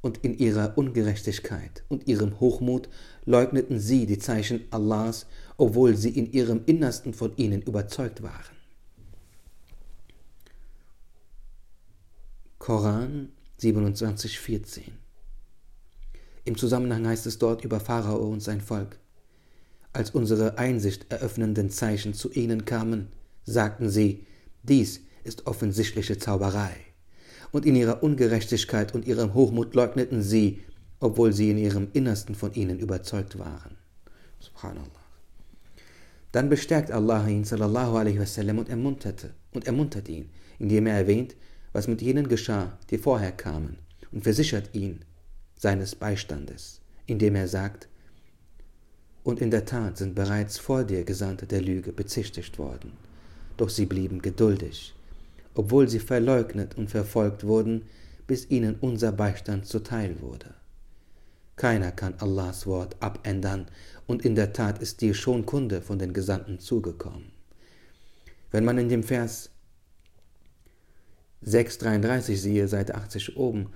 und 0.00 0.18
in 0.24 0.36
ihrer 0.36 0.76
Ungerechtigkeit 0.76 1.84
und 1.88 2.08
ihrem 2.08 2.40
Hochmut 2.40 2.88
leugneten 3.24 3.78
sie 3.78 4.04
die 4.04 4.18
Zeichen 4.18 4.64
Allahs, 4.72 5.26
obwohl 5.58 5.96
sie 5.96 6.10
in 6.10 6.32
ihrem 6.32 6.62
Innersten 6.66 7.14
von 7.14 7.36
ihnen 7.36 7.62
überzeugt 7.62 8.24
waren. 8.24 8.56
Koran 12.58 13.28
27,14 13.60 14.80
Im 16.44 16.56
Zusammenhang 16.56 17.06
heißt 17.06 17.26
es 17.26 17.38
dort 17.38 17.64
über 17.64 17.78
Pharao 17.78 18.26
und 18.26 18.40
sein 18.40 18.60
Volk. 18.60 18.98
Als 19.92 20.10
unsere 20.10 20.58
Einsicht 20.58 21.12
eröffnenden 21.12 21.70
Zeichen 21.70 22.12
zu 22.12 22.32
ihnen 22.32 22.64
kamen, 22.64 23.12
sagten 23.46 23.88
sie, 23.88 24.26
dies 24.64 25.00
ist 25.24 25.46
offensichtliche 25.46 26.18
Zauberei. 26.18 26.74
Und 27.52 27.64
in 27.64 27.76
ihrer 27.76 28.02
Ungerechtigkeit 28.02 28.94
und 28.94 29.06
ihrem 29.06 29.32
Hochmut 29.34 29.74
leugneten 29.74 30.22
sie, 30.22 30.62
obwohl 30.98 31.32
sie 31.32 31.50
in 31.50 31.58
ihrem 31.58 31.88
Innersten 31.92 32.34
von 32.34 32.52
ihnen 32.54 32.78
überzeugt 32.78 33.38
waren. 33.38 33.76
Subhanallah. 34.40 34.90
Dann 36.32 36.48
bestärkt 36.48 36.90
Allah 36.90 37.26
ihn 37.26 37.44
sallallahu 37.44 37.96
alaihi 37.96 38.18
wasallam 38.18 38.58
und 38.58 38.68
ermunterte 38.68 39.34
und 39.54 39.66
ermuntert 39.66 40.08
ihn, 40.08 40.28
indem 40.58 40.86
er 40.86 40.96
erwähnt, 40.96 41.36
was 41.72 41.88
mit 41.88 42.02
jenen 42.02 42.28
geschah, 42.28 42.78
die 42.90 42.98
vorher 42.98 43.32
kamen, 43.32 43.78
und 44.10 44.24
versichert 44.24 44.74
ihn 44.74 45.04
seines 45.56 45.94
Beistandes, 45.94 46.80
indem 47.06 47.36
er 47.36 47.48
sagt, 47.48 47.88
und 49.22 49.40
in 49.40 49.50
der 49.50 49.64
Tat 49.64 49.98
sind 49.98 50.14
bereits 50.14 50.58
vor 50.58 50.84
dir 50.84 51.04
Gesandte 51.04 51.46
der 51.46 51.60
Lüge 51.60 51.92
bezichtigt 51.92 52.58
worden 52.58 52.92
doch 53.56 53.70
sie 53.70 53.86
blieben 53.86 54.22
geduldig, 54.22 54.94
obwohl 55.54 55.88
sie 55.88 56.00
verleugnet 56.00 56.76
und 56.76 56.90
verfolgt 56.90 57.44
wurden, 57.44 57.82
bis 58.26 58.50
ihnen 58.50 58.76
unser 58.80 59.12
Beistand 59.12 59.66
zuteil 59.66 60.20
wurde. 60.20 60.54
Keiner 61.56 61.90
kann 61.90 62.14
Allahs 62.18 62.66
Wort 62.66 62.96
abändern, 63.00 63.66
und 64.06 64.24
in 64.24 64.34
der 64.34 64.52
Tat 64.52 64.78
ist 64.78 65.00
dir 65.00 65.14
schon 65.14 65.46
Kunde 65.46 65.80
von 65.80 65.98
den 65.98 66.12
Gesandten 66.12 66.60
zugekommen. 66.60 67.32
Wenn 68.50 68.64
man 68.64 68.78
in 68.78 68.88
dem 68.88 69.02
Vers 69.02 69.50
6,33 71.44 72.36
siehe, 72.36 72.68
Seite 72.68 72.94
80 72.94 73.36
oben, 73.36 73.70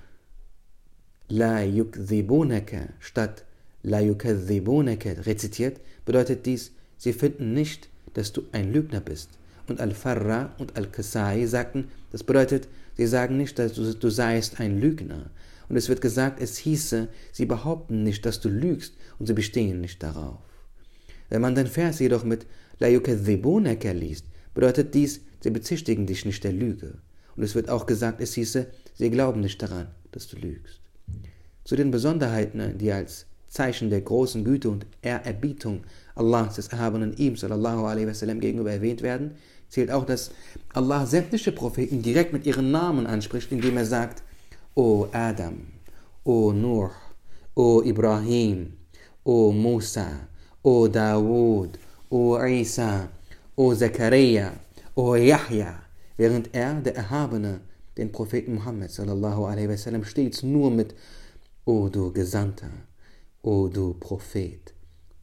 La 1.28 1.62
yukdhibunaka 1.62 2.88
statt 2.98 3.44
La 3.82 4.00
yukadhibunaka 4.00 5.10
rezitiert, 5.22 5.80
bedeutet 6.04 6.44
dies, 6.44 6.72
sie 6.98 7.12
finden 7.12 7.54
nicht, 7.54 7.88
dass 8.14 8.32
du 8.32 8.42
ein 8.52 8.72
Lügner 8.72 9.00
bist, 9.00 9.30
und 9.70 9.80
Al-Farra 9.80 10.54
und 10.58 10.76
Al-Kasai 10.76 11.46
sagten, 11.46 11.88
das 12.12 12.24
bedeutet, 12.24 12.68
sie 12.96 13.06
sagen 13.06 13.36
nicht, 13.36 13.58
dass 13.58 13.72
du, 13.72 13.94
du 13.94 14.10
seist 14.10 14.60
ein 14.60 14.80
Lügner. 14.80 15.30
Und 15.68 15.76
es 15.76 15.88
wird 15.88 16.00
gesagt, 16.00 16.40
es 16.40 16.58
hieße, 16.58 17.08
sie 17.32 17.46
behaupten 17.46 18.02
nicht, 18.02 18.26
dass 18.26 18.40
du 18.40 18.48
lügst 18.48 18.94
und 19.18 19.26
sie 19.26 19.34
bestehen 19.34 19.80
nicht 19.80 20.02
darauf. 20.02 20.38
Wenn 21.28 21.40
man 21.40 21.54
den 21.54 21.68
Vers 21.68 22.00
jedoch 22.00 22.24
mit 22.24 22.46
La 22.80 22.88
yukadhibunaka 22.88 23.92
liest, 23.92 24.26
bedeutet 24.52 24.94
dies, 24.94 25.20
sie 25.40 25.50
bezichtigen 25.50 26.06
dich 26.06 26.24
nicht 26.24 26.42
der 26.42 26.52
Lüge. 26.52 26.98
Und 27.36 27.44
es 27.44 27.54
wird 27.54 27.70
auch 27.70 27.86
gesagt, 27.86 28.20
es 28.20 28.34
hieße, 28.34 28.66
sie 28.94 29.10
glauben 29.10 29.40
nicht 29.40 29.62
daran, 29.62 29.86
dass 30.10 30.26
du 30.26 30.36
lügst. 30.36 30.80
Zu 31.64 31.76
den 31.76 31.92
Besonderheiten, 31.92 32.76
die 32.78 32.90
als 32.90 33.26
Zeichen 33.46 33.90
der 33.90 34.00
großen 34.00 34.44
Güte 34.44 34.70
und 34.70 34.86
Ehrerbietung 35.02 35.82
Allahs 36.14 36.56
des 36.56 36.68
Erhabenen 36.68 37.16
ihm 37.16 37.36
sallallahu 37.36 37.84
alaihi 37.84 38.06
wasallam 38.06 38.40
gegenüber 38.40 38.72
erwähnt 38.72 39.02
werden, 39.02 39.32
zählt 39.70 39.90
auch, 39.90 40.04
dass 40.04 40.32
Allah 40.74 41.06
sämtliche 41.06 41.52
Propheten 41.52 42.02
direkt 42.02 42.32
mit 42.32 42.44
ihren 42.44 42.70
Namen 42.70 43.06
anspricht, 43.06 43.50
indem 43.52 43.76
er 43.76 43.86
sagt, 43.86 44.22
O 44.74 45.06
Adam, 45.12 45.68
O 46.24 46.52
Nuh, 46.52 46.90
O 47.54 47.82
Ibrahim, 47.82 48.74
O 49.24 49.52
Musa, 49.52 50.28
O 50.62 50.88
Dawud, 50.88 51.78
O 52.10 52.38
Isa, 52.44 53.08
O 53.56 53.74
Zakaria, 53.74 54.52
O 54.94 55.14
Yahya, 55.14 55.82
während 56.16 56.54
er, 56.54 56.74
der 56.80 56.96
Erhabene, 56.96 57.60
den 57.96 58.12
Propheten 58.12 58.54
Muhammad 58.54 58.90
sallallahu 58.90 59.46
alaihi 59.46 59.68
wasallam 59.68 60.04
stets 60.04 60.42
nur 60.42 60.70
mit 60.70 60.94
O 61.64 61.88
du 61.88 62.12
Gesandter, 62.12 62.70
O 63.42 63.68
du 63.68 63.94
Prophet, 63.94 64.74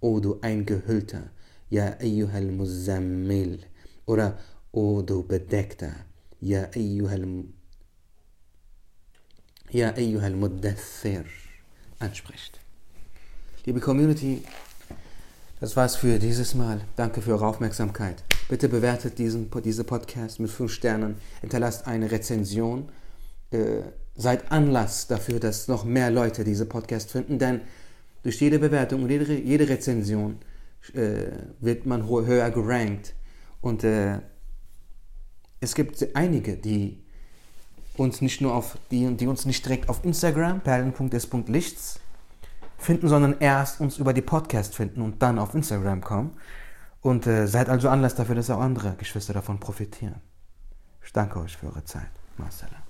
O 0.02 0.20
du 0.20 0.40
Eingehüllter, 0.42 1.30
Ja 1.70 1.98
ayyuhal 2.00 2.52
Muzammil, 2.52 3.60
oder 4.08 4.39
O 4.72 5.04
du 5.04 5.22
Bedeckter, 5.24 5.91
Ja 6.39 6.67
ayyuhal, 6.76 7.46
ja 9.70 9.93
ayyuhal 9.93 10.36
Muddathir 10.36 11.26
anspricht. 12.00 12.60
Liebe 13.65 13.80
Community, 13.80 14.43
das 15.60 15.76
war's 15.76 15.96
für 15.96 16.20
dieses 16.20 16.56
Mal. 16.56 16.82
Danke 16.96 17.22
für 17.22 17.32
eure 17.32 17.48
Aufmerksamkeit. 17.48 18.24
Bitte 18.50 18.70
bewertet 18.70 19.17
diesen, 19.17 19.52
diese 19.63 19.84
Podcast 19.84 20.39
mit 20.39 20.50
5 20.50 20.72
Sternen, 20.72 21.15
hinterlasst 21.41 21.86
eine 21.86 22.10
Rezension, 22.10 22.89
äh, 23.52 23.82
seid 24.15 24.52
Anlass 24.52 25.08
dafür, 25.08 25.39
dass 25.39 25.67
noch 25.67 25.84
mehr 25.84 26.10
Leute 26.12 26.43
diese 26.43 26.65
Podcast 26.65 27.12
finden, 27.12 27.39
denn 27.39 27.62
durch 28.24 28.39
jede 28.39 28.60
Bewertung 28.60 29.04
und 29.04 29.10
jede, 29.10 29.34
jede 29.34 29.67
Rezension 29.67 30.38
äh, 30.93 31.32
wird 31.60 31.86
man 31.86 32.08
höher 32.08 32.50
gerankt. 32.52 33.13
Und 33.62 33.84
äh, 33.84 34.20
es 35.60 35.76
gibt 35.76 36.15
einige, 36.15 36.56
die 36.56 37.04
uns 37.98 38.22
nicht 38.22 38.41
nur 38.41 38.54
auf, 38.54 38.78
die, 38.91 39.15
die 39.17 39.28
uns 39.28 39.46
nicht 39.46 39.65
direkt 39.65 39.89
auf 39.89 40.04
Instagram, 40.06 40.62
perlen.des.lichts 40.62 42.00
finden, 42.78 43.08
sondern 43.08 43.38
erst 43.39 43.82
uns 43.82 43.98
über 43.98 44.13
die 44.13 44.22
Podcast 44.22 44.76
finden 44.76 45.02
und 45.02 45.22
dann 45.22 45.39
auf 45.39 45.56
Instagram 45.56 46.02
kommen. 46.02 46.38
Und 47.02 47.26
äh, 47.26 47.48
seid 47.48 47.70
also 47.70 47.89
Anlass 47.89 48.15
dafür, 48.15 48.36
dass 48.36 48.50
auch 48.50 48.60
andere 48.60 48.96
Geschwister 48.96 49.34
davon 49.34 49.60
profitieren. 49.60 50.22
Ich 51.04 51.13
danke 51.13 51.39
euch 51.39 51.56
für 51.56 51.67
eure 51.67 51.84
Zeit. 51.86 52.10
Marcella. 52.38 52.87